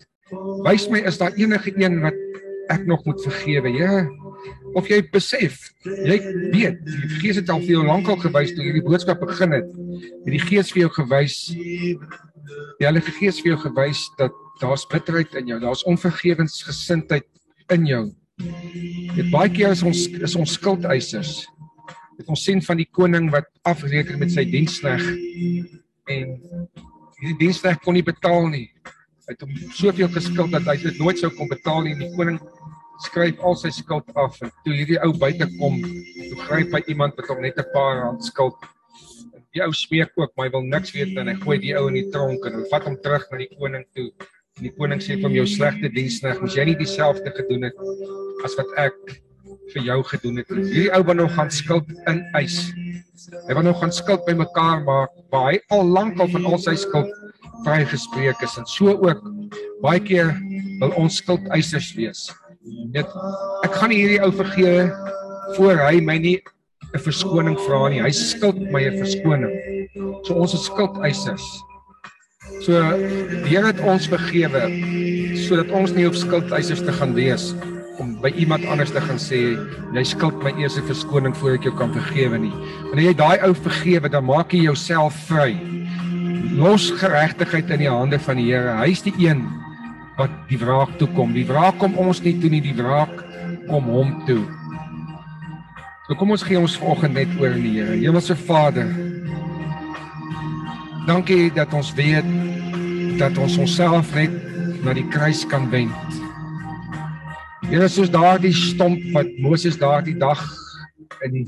Wys 0.64 0.88
my 0.90 1.00
is 1.00 1.18
daar 1.18 1.33
enige 1.37 1.72
een 1.76 2.00
wat 2.00 2.14
ek 2.70 2.87
nog 2.87 3.04
moet 3.04 3.20
vergewe. 3.22 3.70
Here, 3.70 4.09
of 4.74 4.88
jy 4.90 5.00
besef, 5.12 5.60
jy 5.84 6.18
weet, 6.52 6.80
die 6.84 7.20
Gees 7.20 7.38
het 7.40 7.50
al 7.52 7.62
vir 7.62 7.76
jou 7.76 7.84
lankal 7.87 8.18
gewys 8.22 8.54
toe 8.54 8.64
hierdie 8.66 8.84
boodskap 8.84 9.22
begin 9.22 9.54
het. 9.56 9.70
Het 10.24 10.32
die 10.34 10.42
Gees 10.42 10.72
vir 10.74 10.87
jou 10.87 10.92
gewys 10.98 11.38
die 12.78 12.87
Heilige 12.87 13.14
Gees 13.18 13.40
vir 13.42 13.54
jou 13.54 13.60
gewys 13.66 14.04
dat 14.18 14.34
daar's 14.60 14.84
bitterheid 14.90 15.34
in 15.38 15.48
jou, 15.50 15.58
daar's 15.62 15.84
onvergewensgesindheid 15.90 17.26
in 17.74 17.87
jou. 17.88 18.04
Dit 19.14 19.30
baie 19.32 19.50
keer 19.52 19.74
is 19.74 19.84
ons 19.87 20.06
is 20.26 20.37
ons 20.38 20.56
skuldeisers. 20.58 21.44
Dit 22.18 22.30
ons 22.30 22.44
sien 22.46 22.62
van 22.62 22.78
die 22.78 22.88
koning 22.90 23.30
wat 23.34 23.48
afreken 23.66 24.18
met 24.20 24.32
sy 24.34 24.44
dienskneg 24.46 25.02
en 26.10 26.37
hierdie 27.20 27.38
dienskneg 27.40 27.80
kon 27.82 27.96
nie 27.96 28.06
betaal 28.06 28.50
nie. 28.52 28.68
Hy 29.24 29.32
het 29.32 29.44
hom 29.46 29.54
soveel 29.72 30.10
geskuld 30.12 30.52
dat 30.52 30.66
hy 30.68 30.76
dit 30.82 30.98
nooit 31.00 31.18
sou 31.18 31.30
kon 31.34 31.48
betaal 31.50 31.87
nie. 31.87 31.94
Die 32.02 32.10
koning 32.18 32.38
skryf 33.02 33.40
al 33.42 33.57
sy 33.59 33.70
skuld 33.74 34.07
af 34.14 34.38
en 34.42 34.52
toe 34.64 34.74
hierdie 34.74 35.00
ou 35.02 35.12
buite 35.18 35.48
kom, 35.59 35.80
toe 35.83 36.38
gryp 36.46 36.76
hy 36.76 36.83
iemand 36.94 37.18
wat 37.18 37.28
hom 37.33 37.42
net 37.42 37.59
'n 37.59 37.72
paar 37.74 38.04
rand 38.04 38.24
skuld 38.24 38.54
die 39.54 39.62
ou 39.62 39.72
smeek 39.74 40.14
ook, 40.18 40.33
maar 40.35 40.48
hy 40.48 40.52
wil 40.57 40.64
niks 40.66 40.92
weet 40.94 41.18
en 41.20 41.30
hy 41.30 41.35
gooi 41.42 41.59
die 41.62 41.74
ou 41.78 41.87
in 41.90 41.98
die 42.00 42.09
tronk 42.14 42.46
en 42.48 42.57
hy 42.59 42.64
vat 42.72 42.87
hom 42.88 42.96
terug 43.04 43.26
na 43.30 43.38
die 43.38 43.50
koning 43.54 43.85
toe. 43.94 44.09
En 44.59 44.66
die 44.66 44.72
koning 44.74 45.02
sê 45.02 45.14
vir 45.14 45.28
hom 45.28 45.37
jou 45.38 45.46
slegte 45.50 45.90
dienskneg, 45.94 46.40
moes 46.42 46.57
jy 46.59 46.66
nie 46.70 46.78
dieselfde 46.78 47.30
gedoen 47.38 47.68
het 47.68 47.85
as 48.46 48.57
wat 48.59 48.72
ek 48.83 48.98
vir 49.72 49.87
jou 49.87 49.98
gedoen 50.11 50.42
het. 50.42 50.50
Hierdie 50.50 50.90
ou 50.94 51.02
wou 51.07 51.16
nog 51.22 51.35
gaan 51.38 51.52
skuld 51.54 51.90
ineis. 52.11 52.59
Hy 53.46 53.57
wou 53.57 53.64
nog 53.66 53.78
gaan 53.80 53.94
skuld 53.94 54.26
bymekaar 54.26 54.83
maak, 54.87 55.14
maar 55.33 55.52
hy 55.52 55.61
al 55.74 55.87
lank 55.87 56.18
al 56.20 56.30
van 56.35 56.50
al 56.50 56.59
sy 56.62 56.74
skuld 56.78 57.11
vrygespreek 57.64 58.42
is 58.44 58.59
en 58.61 58.66
so 58.68 58.92
ook 59.07 59.22
baie 59.85 60.02
keer 60.02 60.35
wil 60.83 60.92
ons 61.00 61.22
skuldeisers 61.22 61.94
wees. 61.96 62.26
Net 62.64 63.11
ek 63.66 63.74
gaan 63.77 63.92
hierdie 63.92 64.20
ou 64.24 64.31
vergewe 64.33 64.87
voor 65.57 65.83
hy 65.85 65.98
my 66.00 66.16
nie 66.16 66.38
'n 66.94 67.00
verskoning 67.05 67.59
vra 67.61 67.88
nie. 67.92 68.00
Hy 68.00 68.11
skuld 68.11 68.57
my 68.72 68.81
'n 68.88 68.96
verskoning. 69.03 69.53
So 70.24 70.35
ons 70.35 70.55
is 70.55 70.64
skuldeisers. 70.64 71.44
So 72.64 72.72
Here 73.44 73.66
het 73.66 73.81
ons 73.85 74.09
vergewe 74.09 74.64
sodat 75.44 75.68
ons 75.77 75.92
nie 75.92 76.07
op 76.09 76.14
skuldeisers 76.16 76.81
te 76.81 76.92
gaan 76.92 77.12
wees 77.12 77.53
om 78.00 78.16
by 78.22 78.33
iemand 78.33 78.64
anders 78.64 78.90
te 78.90 79.00
gaan 79.00 79.20
sê 79.20 79.61
jy 79.92 80.05
skuld 80.05 80.42
my 80.42 80.55
eers 80.57 80.79
'n 80.79 80.88
verskoning 80.88 81.37
voordat 81.37 81.61
ek 81.61 81.64
jou 81.64 81.77
kan 81.77 81.92
vergewe 81.92 82.38
nie. 82.38 82.55
Wanneer 82.88 83.12
jy 83.12 83.14
daai 83.14 83.38
ou 83.44 83.53
vergewe, 83.53 84.09
dan 84.09 84.24
maak 84.24 84.53
jy 84.53 84.62
jouself 84.62 85.12
vry. 85.29 85.53
Los 86.57 86.90
geregtigheid 86.90 87.70
in 87.70 87.79
die 87.79 87.90
hande 87.90 88.18
van 88.18 88.37
die 88.37 88.48
Here. 88.48 88.72
Hy's 88.79 89.03
die 89.03 89.14
een 89.18 89.63
wat 90.18 90.35
die 90.48 90.59
wraak 90.61 90.94
toe 90.98 91.09
kom. 91.14 91.33
Die 91.35 91.46
wraak 91.48 91.79
kom 91.83 91.96
ons 91.98 92.22
nie 92.22 92.37
toe 92.40 92.50
nie, 92.53 92.62
die 92.62 92.77
wraak 92.77 93.24
kom 93.68 93.88
hom 93.90 94.14
toe. 94.29 94.42
So 96.05 96.16
kom 96.20 96.35
ons 96.35 96.44
gee 96.44 96.61
ons 96.61 96.77
vanoggend 96.79 97.16
net 97.16 97.31
oor 97.40 97.55
aan 97.55 97.64
die 97.64 97.79
Here. 97.79 97.96
Hemelse 97.96 98.37
Vader. 98.37 98.90
Dankie 101.09 101.50
dat 101.57 101.72
ons 101.77 101.92
weet 101.96 102.29
dat 103.18 103.38
ons 103.40 103.57
onsself 103.61 104.12
net 104.16 104.33
na 104.85 104.94
die 104.96 105.07
kruis 105.09 105.44
kan 105.48 105.66
wend. 105.72 106.20
Here, 107.64 107.88
soos 107.88 108.12
daardie 108.12 108.53
stomp 108.53 109.00
wat 109.14 109.31
Moses 109.40 109.79
daardie 109.81 110.16
dag 110.20 110.42
in 111.24 111.38
die 111.38 111.46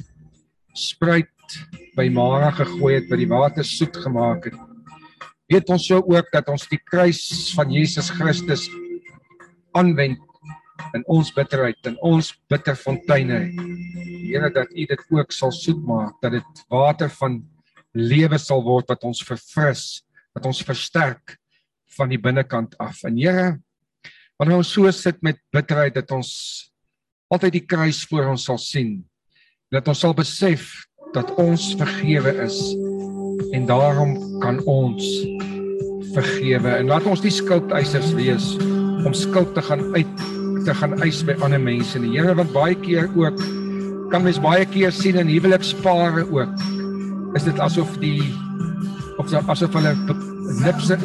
spruit 0.77 1.59
by 1.97 2.09
Mara 2.13 2.49
gegooi 2.57 2.95
het 2.97 3.11
wat 3.13 3.21
die 3.21 3.29
water 3.29 3.65
soet 3.65 3.97
gemaak 4.01 4.49
het. 4.49 4.66
Weet 5.47 5.69
ons 5.71 5.85
so 5.87 6.01
ook 6.03 6.31
dat 6.35 6.49
ons 6.51 6.65
die 6.67 6.81
kruis 6.83 7.21
van 7.55 7.71
Jesus 7.71 8.09
Christus 8.11 8.65
aanwend 9.79 10.19
in 10.97 11.05
ons 11.11 11.31
bitterheid 11.35 11.87
en 11.87 11.95
ons 12.05 12.33
bitterfonteine. 12.51 13.45
Here 14.27 14.51
dat 14.51 14.73
U 14.75 14.87
dit 14.91 15.05
ook 15.15 15.31
sal 15.35 15.55
soet 15.55 15.79
maak, 15.87 16.17
dat 16.25 16.35
dit 16.41 16.65
water 16.73 17.13
van 17.21 17.39
lewe 17.95 18.41
sal 18.43 18.65
word 18.67 18.91
wat 18.91 19.07
ons 19.07 19.23
verfris, 19.25 20.03
wat 20.35 20.49
ons 20.51 20.65
versterk 20.67 21.37
van 21.97 22.11
die 22.11 22.21
binnekant 22.21 22.75
af. 22.83 23.05
En 23.07 23.15
Here, 23.15 23.55
wanneer 24.41 24.59
ons 24.59 24.75
so 24.75 24.91
sit 24.91 25.23
met 25.23 25.39
bitterheid 25.55 25.95
dat 25.95 26.11
ons 26.11 26.33
altyd 27.31 27.61
die 27.61 27.67
kruis 27.71 28.03
voor 28.11 28.33
ons 28.35 28.51
sal 28.51 28.59
sien, 28.59 28.99
dat 29.71 29.87
ons 29.87 30.03
sal 30.03 30.15
besef 30.15 30.75
dat 31.15 31.31
ons 31.39 31.71
vergewe 31.79 32.35
is 32.45 32.59
en 33.53 33.67
daarom 33.67 34.17
kan 34.41 34.61
ons 34.65 35.05
vergewe 36.15 36.73
en 36.79 36.91
laat 36.91 37.07
ons 37.07 37.21
die 37.21 37.33
skuldeisers 37.35 38.13
wees 38.17 38.55
om 39.07 39.15
skuld 39.15 39.55
te 39.55 39.63
gaan 39.63 39.85
uit 39.95 40.25
te 40.67 40.75
gaan 40.75 40.97
eis 41.05 41.21
by 41.23 41.37
ander 41.47 41.61
mense 41.63 41.99
nie. 42.03 42.17
Here 42.17 42.35
wat 42.35 42.51
baie 42.55 42.75
keer 42.75 43.07
ook 43.15 43.39
kan 44.11 44.25
mens 44.27 44.41
baie 44.43 44.67
keer 44.67 44.95
sien 44.95 45.19
in 45.21 45.31
huwelikspare 45.31 46.27
ook. 46.27 46.65
Is 47.39 47.47
dit 47.47 47.61
asof 47.63 47.95
die 48.03 48.23
of 49.21 49.29
so 49.31 49.43
asof 49.53 49.77
hulle 49.79 49.95
lipse 50.65 50.99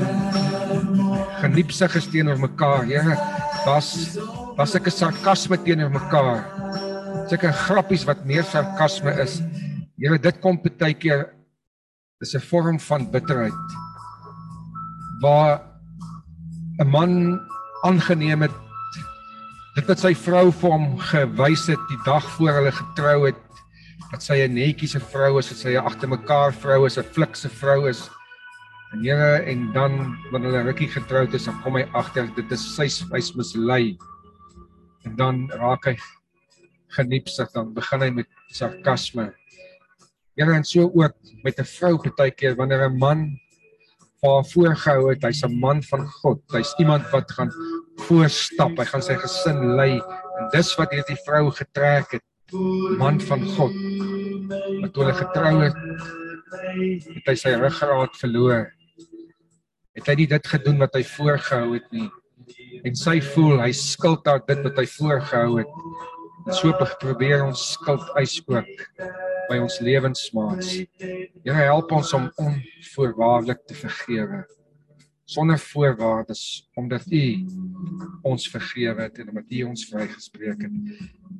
geniepse 1.41 1.89
gesteenoor 1.89 2.39
mekaar. 2.39 2.85
Here, 2.85 3.17
daar's 3.65 4.17
daar's 4.57 4.75
'n 4.75 4.89
sarkasme 4.89 5.57
teenoor 5.57 5.91
mekaar. 5.91 6.45
Sulke 7.29 7.51
grappies 7.51 8.03
wat 8.05 8.25
meer 8.25 8.43
sarkasme 8.43 9.11
is. 9.21 9.41
Here, 9.97 10.19
dit 10.19 10.39
kom 10.39 10.59
baie 10.77 10.93
keer 10.93 11.33
is 12.21 12.35
'n 12.35 12.47
vorm 12.49 12.79
van 12.79 13.11
bitterheid. 13.11 13.67
Waar 15.21 15.61
'n 16.79 16.87
man 16.87 17.41
aangeneem 17.83 18.41
het 18.41 18.55
dit 19.75 19.87
wat 19.87 19.99
sy 19.99 20.11
vrou 20.15 20.51
vir 20.51 20.71
hom 20.71 20.97
gewys 20.99 21.67
het 21.71 21.83
die 21.89 21.99
dag 22.05 22.25
voor 22.35 22.57
hulle 22.59 22.71
getrou 22.71 23.27
het 23.27 23.39
dat 24.11 24.23
sy 24.23 24.43
'n 24.43 24.53
netjiese 24.53 24.99
vrou 24.99 25.39
is, 25.39 25.49
dat 25.49 25.57
sy 25.57 25.69
'n 25.75 25.85
agter 25.85 26.09
mekaar 26.09 26.53
vrou 26.53 26.85
is, 26.85 26.97
'n 26.97 27.03
flikse 27.03 27.49
vrou 27.49 27.87
is. 27.89 28.09
En 28.91 28.99
Here 29.03 29.39
en 29.47 29.71
dan 29.71 30.17
wanneer 30.31 30.51
hulle 30.51 30.63
rukkie 30.63 30.89
getroud 30.89 31.33
is, 31.33 31.45
dan 31.45 31.61
kom 31.61 31.75
hy 31.75 31.87
agter 31.93 32.27
dit 32.35 32.51
is 32.51 32.75
sy 32.75 32.89
hy's 33.13 33.35
mislei. 33.35 33.97
En 35.05 35.15
dan 35.15 35.49
raak 35.49 35.85
hy 35.85 35.97
geniepsig, 36.89 37.51
dan 37.51 37.73
begin 37.73 38.01
hy 38.01 38.09
met 38.09 38.27
sarkasme. 38.51 39.33
Here 40.35 40.53
en 40.55 40.63
so 40.63 40.87
ook 40.93 41.15
met 41.43 41.59
'n 41.59 41.65
vrou 41.65 41.97
partykeer 41.97 42.55
wanneer 42.55 42.89
'n 42.89 42.97
man 42.97 43.39
haar 44.21 44.45
voorgehou 44.45 45.09
het, 45.09 45.23
hy's 45.23 45.43
'n 45.43 45.59
man 45.59 45.83
van 45.83 46.07
God. 46.07 46.41
Hy's 46.53 46.73
iemand 46.79 47.09
wat 47.11 47.31
gaan 47.31 47.51
voorstap. 48.07 48.77
Hy 48.77 48.85
gaan 48.85 49.01
sy 49.01 49.15
gesin 49.15 49.75
lei 49.75 49.99
en 50.39 50.49
dis 50.51 50.75
wat 50.77 50.91
hierdie 50.91 51.17
vrou 51.25 51.51
getrek 51.51 52.11
het. 52.11 52.23
Man 52.97 53.19
van 53.21 53.45
God. 53.55 53.73
Maar 54.79 54.91
toe 54.91 55.03
hulle 55.03 55.13
getrou 55.13 55.55
het, 55.63 55.75
het 57.15 57.25
hy 57.25 57.35
sy 57.35 57.49
ruggraat 57.49 58.17
verloor. 58.17 58.71
Het 59.95 60.07
hy 60.07 60.15
nie 60.15 60.27
dit 60.27 60.47
gedoen 60.47 60.77
wat 60.77 60.93
hy 60.93 61.03
voorgehou 61.03 61.73
het 61.73 61.91
nie. 61.91 62.09
En 62.83 62.95
sy 62.95 63.21
voel 63.21 63.59
hy 63.59 63.71
skuld 63.71 64.25
haar 64.25 64.45
dit 64.47 64.63
wat 64.63 64.77
hy 64.77 64.85
voorgehou 64.85 65.57
het. 65.57 65.73
En 66.47 66.53
so 66.53 66.73
probeer 66.99 67.43
ons 67.45 67.71
skuld 67.73 68.09
uitspook 68.15 68.67
by 69.51 69.59
ons 69.59 69.81
lewensmaats. 69.83 70.79
Here 71.43 71.67
help 71.67 71.91
ons 71.91 72.13
om 72.15 72.31
onvoorwaardelik 72.39 73.67
te 73.67 73.75
vergewe 73.75 74.45
sonder 75.31 75.59
voorwaardes 75.59 76.69
omdat 76.75 77.05
U 77.07 77.25
ons 78.27 78.49
vergewe 78.51 79.05
het 79.05 79.19
en 79.21 79.29
omdat 79.31 79.51
U 79.51 79.63
ons 79.69 79.85
vrygespreek 79.87 80.65
het. 80.65 80.73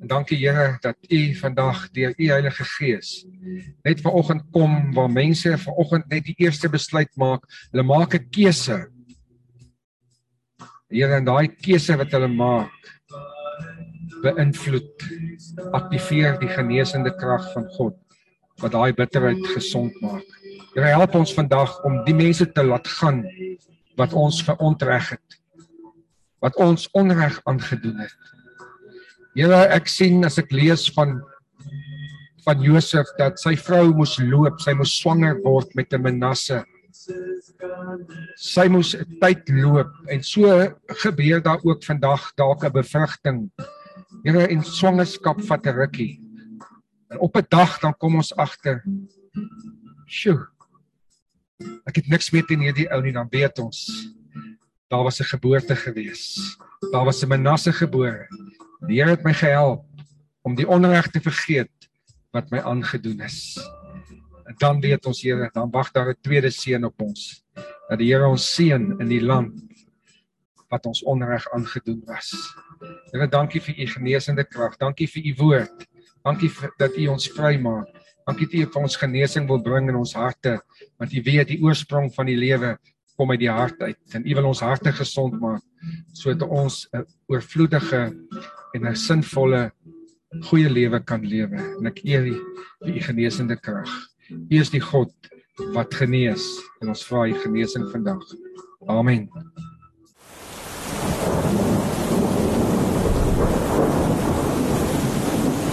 En 0.01 0.07
dankie 0.07 0.37
Here 0.39 0.77
dat 0.83 0.97
U 1.11 1.19
vandag 1.35 1.89
deur 1.91 2.15
U 2.15 2.29
Heilige 2.31 2.67
Gees 2.77 3.25
net 3.83 4.01
vanoggend 4.01 4.47
kom 4.55 4.93
waar 4.95 5.11
mense 5.11 5.57
vanoggend 5.65 6.07
net 6.13 6.23
die 6.29 6.37
eerste 6.39 6.71
besluit 6.71 7.11
maak. 7.19 7.43
Hulle 7.71 7.83
maak 7.83 8.15
'n 8.15 8.29
keuse. 8.29 8.79
Here 10.87 11.15
en 11.15 11.25
daai 11.25 11.47
keuse 11.47 11.97
wat 11.97 12.11
hulle 12.11 12.31
maak 12.31 12.71
beïnvloed 14.23 15.05
aktiveer 15.77 16.37
die 16.41 16.51
genesende 16.51 17.13
krag 17.17 17.47
van 17.53 17.67
God 17.77 17.97
wat 18.61 18.75
daai 18.75 18.93
bitterheid 18.93 19.41
gesond 19.55 19.95
maak. 20.01 20.25
Here 20.75 20.93
help 20.93 21.15
ons 21.19 21.33
vandag 21.35 21.73
om 21.87 22.01
die 22.05 22.15
mense 22.15 22.45
te 22.53 22.63
laat 22.63 22.87
gaan 22.99 23.23
wat 23.99 24.13
ons 24.17 24.41
verontreg 24.45 25.09
het. 25.15 25.39
Wat 26.41 26.55
ons 26.61 26.87
onreg 26.97 27.39
aangedoen 27.49 27.99
het. 28.01 28.31
Here, 29.37 29.61
ek 29.71 29.87
sien 29.87 30.25
as 30.27 30.39
ek 30.41 30.51
lees 30.51 30.89
van 30.95 31.19
van 32.41 32.61
Josef 32.65 33.05
dat 33.19 33.37
sy 33.37 33.53
vrou 33.53 33.91
moes 33.93 34.15
loop, 34.17 34.57
sy 34.63 34.73
moes 34.73 34.95
swanger 34.97 35.35
word 35.43 35.75
met 35.77 35.93
'n 35.93 36.01
Manasse. 36.01 36.63
Sy 38.35 38.65
moes 38.67 38.95
tyd 39.21 39.49
loop 39.49 39.91
en 40.09 40.23
so 40.23 40.49
gebeur 41.03 41.41
daar 41.41 41.61
ook 41.63 41.83
vandag 41.83 42.31
dalk 42.35 42.65
'n 42.65 42.73
bevrugting. 42.73 43.51
Here, 44.23 44.47
en 44.47 44.63
swangerskap 44.63 45.41
vat 45.41 45.65
'n 45.65 45.75
rukkie. 45.75 46.21
En 47.09 47.19
op 47.19 47.35
'n 47.35 47.45
dag 47.49 47.79
dan 47.79 47.93
kom 47.97 48.15
ons 48.15 48.35
agter. 48.35 48.83
Sjoe, 50.05 50.51
Ek 51.85 51.99
het 52.01 52.09
niks 52.11 52.31
meer 52.33 52.45
teen 52.47 52.63
hierdie 52.65 52.87
ou 52.93 53.01
nie, 53.03 53.13
dan 53.15 53.29
weet 53.31 53.59
ons 53.61 53.85
daar 54.91 55.05
was 55.07 55.21
'n 55.21 55.29
geboorte 55.31 55.75
gewees. 55.75 56.57
Daar 56.91 57.05
was 57.05 57.23
'n 57.23 57.27
Manasse 57.27 57.71
gebore. 57.71 58.27
Die 58.87 58.99
Here 58.99 59.09
het 59.09 59.23
my 59.23 59.33
gehelp 59.33 59.85
om 60.41 60.55
die 60.55 60.67
onreg 60.67 61.07
te 61.11 61.21
vergeet 61.21 61.71
wat 62.31 62.51
my 62.51 62.59
aangedoen 62.59 63.21
is. 63.21 63.57
En 64.45 64.55
dan 64.57 64.81
weet 64.81 65.05
ons 65.05 65.21
Here, 65.21 65.49
dan 65.53 65.71
wag 65.71 65.91
daar 65.91 66.09
'n 66.09 66.21
tweede 66.21 66.49
seën 66.49 66.83
op 66.83 67.01
ons. 67.01 67.43
Dat 67.89 67.99
die 67.99 68.13
Here 68.13 68.27
ons 68.27 68.53
seën 68.53 68.99
in 68.99 69.07
die 69.07 69.23
land 69.23 69.53
wat 70.69 70.85
ons 70.85 71.03
onreg 71.03 71.51
aangedoen 71.51 72.01
was. 72.05 72.55
Here, 73.11 73.27
dankie 73.27 73.61
vir 73.61 73.75
u 73.77 73.87
genesende 73.87 74.43
krag. 74.43 74.77
Dankie 74.77 75.07
vir 75.07 75.23
u 75.25 75.35
woord. 75.37 75.87
Dankie 76.23 76.49
vir, 76.49 76.71
dat 76.77 76.97
u 76.97 77.07
ons 77.07 77.27
vrymaak. 77.27 78.01
Dankie 78.27 78.47
dat 78.47 78.55
U 78.55 78.71
vir 78.73 78.83
ons 78.85 78.97
genesing 78.99 79.47
wil 79.49 79.61
bring 79.63 79.89
in 79.89 79.97
ons 79.97 80.13
harte, 80.15 80.59
want 81.01 81.13
U 81.13 81.21
weet 81.25 81.49
die 81.49 81.59
oorsprong 81.63 82.11
van 82.15 82.29
die 82.29 82.37
lewe 82.37 82.75
kom 83.17 83.33
uit 83.33 83.41
die 83.41 83.51
hart 83.51 83.81
uit 83.81 84.15
en 84.15 84.25
U 84.25 84.35
wil 84.37 84.49
ons 84.53 84.61
harte 84.63 84.93
gesond 84.95 85.39
maak 85.41 85.63
sodat 86.13 86.45
ons 86.47 86.87
'n 86.93 87.05
oorvloedige 87.27 88.01
en 88.75 88.85
'n 88.87 88.95
sinvolle 88.95 89.71
goeie 90.47 90.69
lewe 90.69 90.99
kan 90.99 91.25
lewe. 91.25 91.57
En 91.79 91.87
ek 91.87 92.05
eer 92.05 92.27
U 92.27 92.35
vir 92.85 92.95
U 92.95 92.99
genesende 92.99 93.57
krag. 93.57 93.89
U 94.29 94.55
is 94.55 94.69
die 94.69 94.79
God 94.79 95.11
wat 95.73 95.93
genees 95.93 96.45
en 96.81 96.89
ons 96.89 97.03
vra 97.03 97.27
U 97.27 97.33
genesing 97.33 97.89
vandag. 97.91 98.21
Amen. 98.87 99.29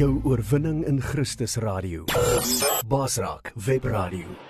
Jou 0.00 0.20
oorwinning 0.24 0.86
in 0.88 1.02
Christus 1.02 1.58
radio. 1.60 2.04
Basraak 2.88 3.52
web 3.54 3.84
radio. 3.84 4.49